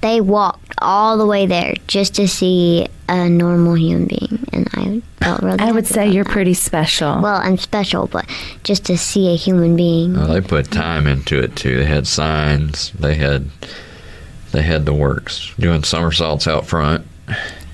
They 0.00 0.20
walked 0.20 0.74
all 0.78 1.16
the 1.16 1.26
way 1.26 1.46
there 1.46 1.74
just 1.86 2.14
to 2.16 2.28
see 2.28 2.86
a 3.08 3.28
normal 3.28 3.76
human 3.76 4.06
being, 4.06 4.46
and 4.52 4.68
I 4.74 5.02
felt 5.22 5.42
really. 5.42 5.58
I 5.58 5.72
would 5.72 5.86
say 5.86 6.08
you're 6.08 6.24
that. 6.24 6.32
pretty 6.32 6.54
special. 6.54 7.20
Well, 7.22 7.36
I'm 7.36 7.56
special, 7.56 8.06
but 8.06 8.28
just 8.64 8.84
to 8.86 8.98
see 8.98 9.32
a 9.32 9.36
human 9.36 9.76
being. 9.76 10.14
Well, 10.14 10.28
they 10.28 10.40
put 10.42 10.70
time 10.70 11.06
into 11.06 11.38
it 11.38 11.56
too. 11.56 11.78
They 11.78 11.86
had 11.86 12.06
signs. 12.06 12.90
They 12.92 13.14
had 13.14 13.48
they 14.52 14.62
had 14.62 14.84
the 14.84 14.94
works, 14.94 15.52
doing 15.58 15.84
somersaults 15.84 16.46
out 16.46 16.66
front. 16.66 17.06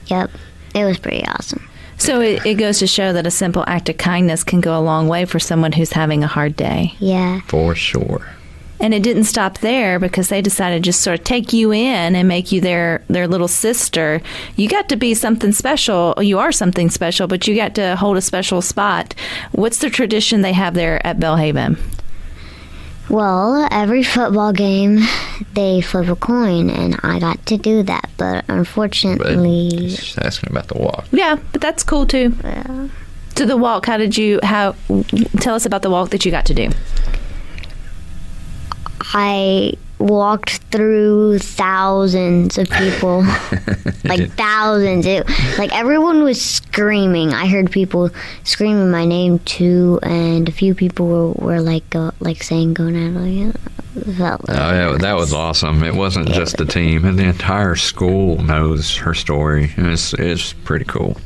Yep, 0.06 0.30
it 0.74 0.84
was 0.84 0.98
pretty 0.98 1.24
awesome. 1.26 1.68
So 2.00 2.20
it, 2.22 2.44
it 2.46 2.54
goes 2.54 2.78
to 2.78 2.86
show 2.86 3.12
that 3.12 3.26
a 3.26 3.30
simple 3.30 3.62
act 3.66 3.90
of 3.90 3.98
kindness 3.98 4.42
can 4.42 4.62
go 4.62 4.76
a 4.76 4.80
long 4.80 5.06
way 5.06 5.26
for 5.26 5.38
someone 5.38 5.72
who's 5.72 5.92
having 5.92 6.24
a 6.24 6.26
hard 6.26 6.56
day. 6.56 6.94
Yeah. 6.98 7.40
For 7.42 7.74
sure. 7.74 8.26
And 8.80 8.94
it 8.94 9.02
didn't 9.02 9.24
stop 9.24 9.58
there 9.58 9.98
because 9.98 10.30
they 10.30 10.40
decided 10.40 10.76
to 10.76 10.88
just 10.88 11.02
sort 11.02 11.18
of 11.18 11.24
take 11.24 11.52
you 11.52 11.70
in 11.70 12.16
and 12.16 12.26
make 12.26 12.50
you 12.50 12.62
their 12.62 13.04
their 13.08 13.28
little 13.28 13.48
sister. 13.48 14.22
You 14.56 14.70
got 14.70 14.88
to 14.88 14.96
be 14.96 15.12
something 15.12 15.52
special. 15.52 16.14
You 16.18 16.38
are 16.38 16.50
something 16.50 16.88
special, 16.88 17.26
but 17.26 17.46
you 17.46 17.54
got 17.54 17.74
to 17.74 17.94
hold 17.96 18.16
a 18.16 18.22
special 18.22 18.62
spot. 18.62 19.14
What's 19.52 19.80
the 19.80 19.90
tradition 19.90 20.40
they 20.40 20.54
have 20.54 20.72
there 20.72 21.06
at 21.06 21.18
Belhaven? 21.18 21.78
Well, 23.10 23.68
every 23.72 24.04
football 24.04 24.52
game 24.52 25.00
they 25.54 25.80
flip 25.80 26.08
a 26.08 26.14
coin, 26.14 26.70
and 26.70 26.98
I 27.02 27.18
got 27.18 27.44
to 27.46 27.58
do 27.58 27.82
that, 27.82 28.08
but 28.16 28.44
But 28.46 28.54
unfortunately, 28.54 29.88
just 29.88 30.18
asking 30.18 30.50
about 30.50 30.68
the 30.68 30.78
walk. 30.78 31.06
Yeah, 31.10 31.36
but 31.52 31.60
that's 31.60 31.82
cool 31.82 32.06
too. 32.06 32.34
Yeah. 32.44 32.88
So 33.36 33.46
the 33.46 33.56
walk, 33.56 33.86
how 33.86 33.96
did 33.96 34.16
you 34.16 34.38
how 34.42 34.76
tell 35.40 35.54
us 35.54 35.66
about 35.66 35.82
the 35.82 35.90
walk 35.90 36.10
that 36.10 36.24
you 36.24 36.30
got 36.30 36.46
to 36.46 36.54
do? 36.54 36.70
I 39.00 39.74
walked 40.00 40.56
through 40.72 41.38
thousands 41.38 42.58
of 42.58 42.68
people, 42.70 43.20
like 44.04 44.32
thousands. 44.32 45.06
It, 45.06 45.28
like 45.58 45.72
everyone 45.74 46.22
was 46.22 46.40
screaming. 46.42 47.32
I 47.34 47.46
heard 47.46 47.70
people 47.70 48.10
screaming 48.44 48.90
my 48.90 49.04
name 49.04 49.38
too, 49.40 50.00
and 50.02 50.48
a 50.48 50.52
few 50.52 50.74
people 50.74 51.06
were, 51.06 51.32
were 51.32 51.60
like 51.60 51.88
go, 51.90 52.12
like 52.20 52.42
saying 52.42 52.74
"Go 52.74 52.88
Natalie." 52.88 53.52
Felt 54.16 54.42
Oh, 54.48 54.52
yeah, 54.54 54.96
that 54.98 55.14
was 55.14 55.34
awesome. 55.34 55.82
It 55.82 55.94
wasn't 55.94 56.28
just 56.30 56.56
the 56.56 56.64
team, 56.64 57.04
and 57.04 57.18
the 57.18 57.24
entire 57.24 57.74
school 57.74 58.40
knows 58.40 58.96
her 58.96 59.14
story. 59.14 59.72
And 59.76 59.88
It's, 59.88 60.14
it's 60.14 60.52
pretty 60.52 60.84
cool. 60.84 61.16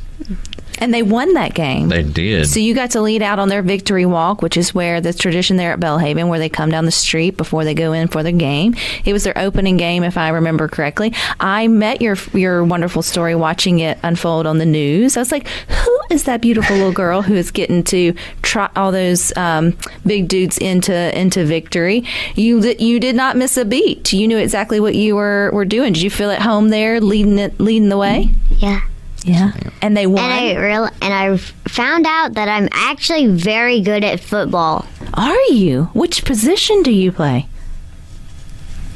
And 0.78 0.92
they 0.92 1.04
won 1.04 1.34
that 1.34 1.54
game. 1.54 1.88
They 1.88 2.02
did. 2.02 2.48
So 2.48 2.58
you 2.58 2.74
got 2.74 2.90
to 2.90 3.00
lead 3.00 3.22
out 3.22 3.38
on 3.38 3.48
their 3.48 3.62
victory 3.62 4.04
walk, 4.06 4.42
which 4.42 4.56
is 4.56 4.74
where 4.74 5.00
the 5.00 5.12
tradition 5.12 5.56
there 5.56 5.72
at 5.72 5.78
Belhaven, 5.78 6.28
where 6.28 6.40
they 6.40 6.48
come 6.48 6.68
down 6.68 6.84
the 6.84 6.90
street 6.90 7.36
before 7.36 7.64
they 7.64 7.74
go 7.74 7.92
in 7.92 8.08
for 8.08 8.24
the 8.24 8.32
game. 8.32 8.74
It 9.04 9.12
was 9.12 9.22
their 9.22 9.38
opening 9.38 9.76
game, 9.76 10.02
if 10.02 10.18
I 10.18 10.30
remember 10.30 10.66
correctly. 10.66 11.14
I 11.38 11.68
met 11.68 12.02
your 12.02 12.16
your 12.32 12.64
wonderful 12.64 13.02
story 13.02 13.36
watching 13.36 13.78
it 13.78 13.98
unfold 14.02 14.46
on 14.46 14.58
the 14.58 14.66
news. 14.66 15.16
I 15.16 15.20
was 15.20 15.30
like, 15.30 15.46
who 15.46 16.00
is 16.10 16.24
that 16.24 16.40
beautiful 16.40 16.74
little 16.74 16.92
girl 16.92 17.22
who 17.22 17.34
is 17.34 17.52
getting 17.52 17.84
to 17.84 18.12
try 18.42 18.68
all 18.74 18.90
those 18.90 19.34
um, 19.36 19.78
big 20.04 20.26
dudes 20.26 20.58
into 20.58 21.16
into 21.18 21.44
victory? 21.44 22.04
You 22.34 22.60
you 22.80 22.98
did 22.98 23.14
not 23.14 23.36
miss 23.36 23.56
a 23.56 23.64
beat. 23.64 24.12
You 24.12 24.26
knew 24.26 24.38
exactly 24.38 24.80
what 24.80 24.96
you 24.96 25.14
were 25.14 25.50
were 25.52 25.64
doing. 25.64 25.92
Did 25.92 26.02
you 26.02 26.10
feel 26.10 26.32
at 26.32 26.42
home 26.42 26.70
there, 26.70 27.00
leading 27.00 27.38
it 27.38 27.60
leading 27.60 27.90
the 27.90 27.98
way? 27.98 28.34
yeah. 28.50 28.80
Yeah, 29.24 29.52
and 29.80 29.96
they 29.96 30.06
won. 30.06 30.22
And 30.22 30.32
I 30.32 30.54
real 30.60 30.84
and 31.00 31.14
I 31.14 31.36
found 31.36 32.06
out 32.06 32.34
that 32.34 32.46
I'm 32.46 32.68
actually 32.72 33.26
very 33.26 33.80
good 33.80 34.04
at 34.04 34.20
football. 34.20 34.84
Are 35.14 35.40
you? 35.50 35.84
Which 35.94 36.24
position 36.24 36.82
do 36.82 36.92
you 36.92 37.10
play? 37.10 37.48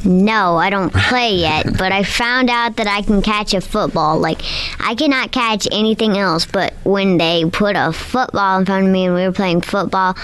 No, 0.05 0.57
I 0.57 0.71
don't 0.71 0.93
play 0.93 1.35
yet, 1.37 1.67
but 1.79 1.93
I 1.93 2.03
found 2.03 2.51
out 2.51 2.77
that 2.77 2.87
I 2.87 3.03
can 3.03 3.23
catch 3.23 3.55
a 3.55 3.61
football. 3.61 4.19
Like, 4.19 4.43
I 4.79 4.95
cannot 4.95 5.33
catch 5.33 5.67
anything 5.73 6.19
else, 6.19 6.47
but 6.47 6.75
when 6.85 7.19
they 7.19 7.45
put 7.51 7.75
a 7.75 7.93
football 7.93 8.61
in 8.61 8.67
front 8.67 8.87
of 8.87 8.93
me 8.93 9.07
and 9.07 9.15
we 9.15 9.23
were 9.23 9.33
playing 9.33 9.63
football, 9.63 10.17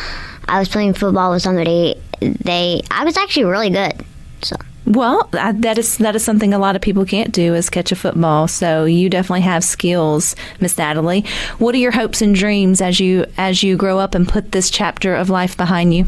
I 0.46 0.58
was 0.58 0.68
playing 0.68 0.94
football 0.94 1.32
with 1.32 1.42
somebody, 1.42 1.96
they, 2.20 2.82
I 2.90 3.04
was 3.04 3.16
actually 3.16 3.44
really 3.44 3.70
good. 3.70 3.94
So, 4.42 4.56
Well, 4.86 5.28
I- 5.32 5.52
that 5.52 5.78
is 5.78 5.96
that 5.98 6.14
is 6.14 6.22
something 6.24 6.52
a 6.52 6.58
lot 6.58 6.76
of 6.76 6.82
people 6.82 7.04
can't 7.04 7.32
do 7.32 7.54
is 7.54 7.70
catch 7.70 7.90
a 7.92 7.96
football. 7.96 8.48
So 8.48 8.84
you 8.84 9.08
definitely 9.08 9.40
have 9.42 9.64
skills, 9.64 10.36
Miss 10.60 10.76
Natalie. 10.76 11.24
What 11.58 11.74
are 11.74 11.78
your 11.78 11.92
hopes 11.92 12.20
and 12.20 12.34
dreams 12.34 12.80
as 12.80 13.00
you 13.00 13.24
as 13.38 13.62
you 13.62 13.76
grow 13.76 13.98
up 13.98 14.14
and 14.14 14.28
put 14.28 14.52
this 14.52 14.70
chapter 14.70 15.14
of 15.14 15.30
life 15.30 15.56
behind 15.56 15.94
you? 15.94 16.04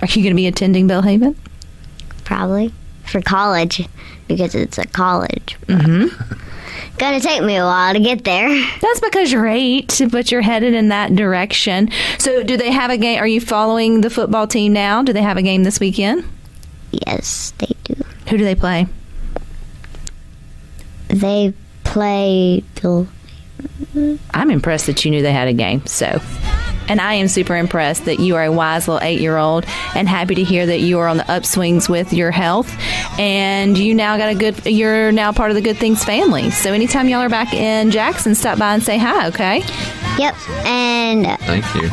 Are 0.00 0.08
you 0.08 0.22
going 0.22 0.30
to 0.30 0.34
be 0.34 0.46
attending 0.46 0.88
Belhaven? 0.88 1.36
probably 2.24 2.72
for 3.04 3.20
college, 3.20 3.86
because 4.28 4.54
it's 4.54 4.78
a 4.78 4.86
college. 4.86 5.58
Mm-hmm. 5.66 6.06
Gonna 6.98 7.20
take 7.20 7.42
me 7.42 7.56
a 7.56 7.64
while 7.64 7.92
to 7.92 8.00
get 8.00 8.24
there. 8.24 8.48
That's 8.80 9.00
because 9.00 9.30
you're 9.30 9.46
eight, 9.46 10.00
but 10.10 10.32
you're 10.32 10.40
headed 10.40 10.72
in 10.74 10.88
that 10.88 11.14
direction. 11.14 11.90
So, 12.18 12.42
do 12.42 12.56
they 12.56 12.70
have 12.70 12.90
a 12.90 12.96
game? 12.96 13.20
Are 13.20 13.26
you 13.26 13.40
following 13.42 14.00
the 14.00 14.08
football 14.10 14.46
team 14.46 14.72
now? 14.72 15.02
Do 15.02 15.12
they 15.12 15.20
have 15.22 15.36
a 15.36 15.42
game 15.42 15.64
this 15.64 15.80
weekend? 15.80 16.24
Yes, 16.92 17.52
they 17.58 17.68
do. 17.84 17.94
Who 18.28 18.38
do 18.38 18.44
they 18.44 18.54
play? 18.54 18.86
They 21.08 21.52
play 21.84 22.64
Bill. 22.80 23.06
I'm 24.32 24.50
impressed 24.50 24.86
that 24.86 25.04
you 25.04 25.10
knew 25.10 25.22
they 25.22 25.32
had 25.32 25.48
a 25.48 25.52
game. 25.52 25.86
So, 25.86 26.20
and 26.88 27.00
I 27.00 27.14
am 27.14 27.28
super 27.28 27.56
impressed 27.56 28.04
that 28.06 28.18
you 28.18 28.36
are 28.36 28.44
a 28.44 28.52
wise 28.52 28.88
little 28.88 29.02
eight 29.06 29.20
year 29.20 29.36
old 29.36 29.64
and 29.94 30.08
happy 30.08 30.34
to 30.34 30.44
hear 30.44 30.66
that 30.66 30.80
you 30.80 30.98
are 30.98 31.08
on 31.08 31.18
the 31.18 31.22
upswings 31.24 31.88
with 31.88 32.12
your 32.12 32.30
health. 32.30 32.74
And 33.18 33.78
you 33.78 33.94
now 33.94 34.16
got 34.16 34.30
a 34.30 34.34
good, 34.34 34.66
you're 34.66 35.12
now 35.12 35.32
part 35.32 35.50
of 35.50 35.54
the 35.54 35.60
Good 35.62 35.76
Things 35.76 36.04
family. 36.04 36.50
So, 36.50 36.72
anytime 36.72 37.08
y'all 37.08 37.20
are 37.20 37.28
back 37.28 37.54
in 37.54 37.90
Jackson, 37.90 38.34
stop 38.34 38.58
by 38.58 38.74
and 38.74 38.82
say 38.82 38.98
hi, 38.98 39.28
okay? 39.28 39.58
Yep, 40.18 40.34
and 40.66 41.40
Thank 41.40 41.74
you. 41.74 41.88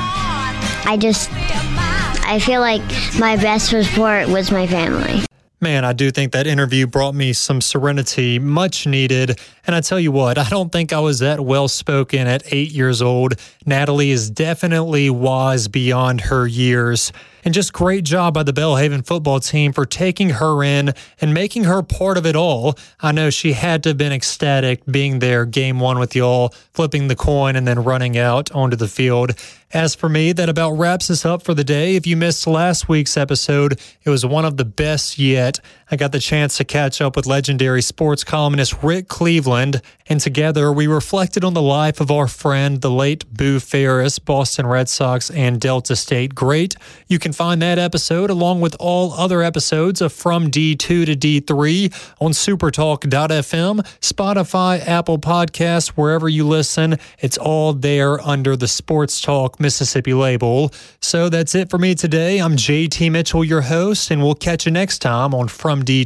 I 0.89 0.97
just 0.99 1.29
I 1.31 2.39
feel 2.39 2.61
like 2.61 2.81
my 3.19 3.35
best 3.35 3.69
support 3.69 4.29
was 4.29 4.51
my 4.51 4.65
family. 4.67 5.25
Man, 5.63 5.85
I 5.85 5.93
do 5.93 6.09
think 6.09 6.31
that 6.31 6.47
interview 6.47 6.87
brought 6.87 7.13
me 7.13 7.33
some 7.33 7.61
serenity, 7.61 8.39
much 8.39 8.87
needed. 8.87 9.39
And 9.67 9.75
I 9.75 9.81
tell 9.81 9.99
you 9.99 10.11
what, 10.11 10.39
I 10.39 10.49
don't 10.49 10.71
think 10.71 10.91
I 10.91 10.99
was 10.99 11.19
that 11.19 11.39
well 11.39 11.67
spoken 11.67 12.25
at 12.25 12.41
eight 12.51 12.71
years 12.71 12.99
old. 12.99 13.35
Natalie 13.63 14.09
is 14.09 14.31
definitely 14.31 15.11
wise 15.11 15.67
beyond 15.67 16.21
her 16.21 16.47
years. 16.47 17.13
And 17.45 17.53
just 17.53 17.73
great 17.73 18.05
job 18.05 18.33
by 18.33 18.41
the 18.41 18.53
Belhaven 18.53 19.05
football 19.05 19.39
team 19.39 19.71
for 19.71 19.85
taking 19.85 20.31
her 20.31 20.63
in 20.63 20.93
and 21.19 21.31
making 21.31 21.65
her 21.65 21.83
part 21.83 22.17
of 22.17 22.25
it 22.25 22.35
all. 22.35 22.75
I 22.99 23.11
know 23.11 23.29
she 23.29 23.53
had 23.53 23.83
to 23.83 23.89
have 23.89 23.97
been 23.99 24.11
ecstatic 24.11 24.83
being 24.87 25.19
there 25.19 25.45
game 25.45 25.79
one 25.79 25.99
with 25.99 26.15
y'all, 26.15 26.55
flipping 26.73 27.07
the 27.07 27.15
coin 27.15 27.55
and 27.55 27.67
then 27.67 27.83
running 27.83 28.17
out 28.17 28.51
onto 28.51 28.75
the 28.75 28.87
field. 28.87 29.35
As 29.73 29.95
for 29.95 30.09
me, 30.09 30.33
that 30.33 30.49
about 30.49 30.71
wraps 30.71 31.09
us 31.09 31.23
up 31.23 31.43
for 31.43 31.53
the 31.53 31.63
day. 31.63 31.95
If 31.95 32.05
you 32.05 32.17
missed 32.17 32.45
last 32.45 32.89
week's 32.89 33.15
episode, 33.15 33.79
it 34.03 34.09
was 34.09 34.25
one 34.25 34.43
of 34.43 34.57
the 34.57 34.65
best 34.65 35.17
yet. 35.17 35.61
I 35.89 35.95
got 35.95 36.11
the 36.11 36.19
chance 36.19 36.57
to 36.57 36.65
catch 36.65 36.99
up 36.99 37.15
with 37.15 37.25
legendary 37.25 37.81
sports 37.81 38.25
columnist 38.25 38.83
Rick 38.83 39.07
Cleveland, 39.07 39.81
and 40.09 40.19
together 40.19 40.73
we 40.73 40.87
reflected 40.87 41.45
on 41.45 41.53
the 41.53 41.61
life 41.61 42.01
of 42.01 42.11
our 42.11 42.27
friend, 42.27 42.81
the 42.81 42.91
late 42.91 43.25
Boo 43.31 43.61
Ferriss, 43.61 44.19
Boston 44.19 44.67
Red 44.67 44.89
Sox 44.89 45.29
and 45.29 45.61
Delta 45.61 45.95
State 45.95 46.35
great. 46.35 46.75
You 47.07 47.17
can 47.17 47.31
find 47.31 47.61
that 47.61 47.79
episode 47.79 48.29
along 48.29 48.59
with 48.59 48.75
all 48.77 49.13
other 49.13 49.41
episodes 49.41 50.01
of 50.01 50.11
From 50.11 50.51
D2 50.51 50.77
to 50.77 51.05
D3 51.15 52.13
on 52.19 52.31
supertalk.fm, 52.31 53.79
Spotify, 54.01 54.85
Apple 54.85 55.17
Podcasts, 55.17 55.89
wherever 55.89 56.27
you 56.27 56.45
listen. 56.45 56.97
It's 57.19 57.37
all 57.37 57.71
there 57.71 58.19
under 58.19 58.57
the 58.57 58.67
Sports 58.67 59.21
Talk 59.21 59.60
Mississippi 59.61 60.13
label. 60.13 60.73
So 60.99 61.29
that's 61.29 61.55
it 61.55 61.69
for 61.69 61.77
me 61.77 61.95
today. 61.95 62.39
I'm 62.39 62.55
JT 62.55 63.11
Mitchell, 63.11 63.43
your 63.43 63.61
host, 63.61 64.11
and 64.11 64.21
we'll 64.21 64.35
catch 64.35 64.65
you 64.65 64.71
next 64.71 64.99
time 64.99 65.33
on 65.33 65.47
From 65.47 65.83
D2 65.83 66.05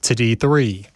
to 0.00 0.14
D3. 0.14 0.95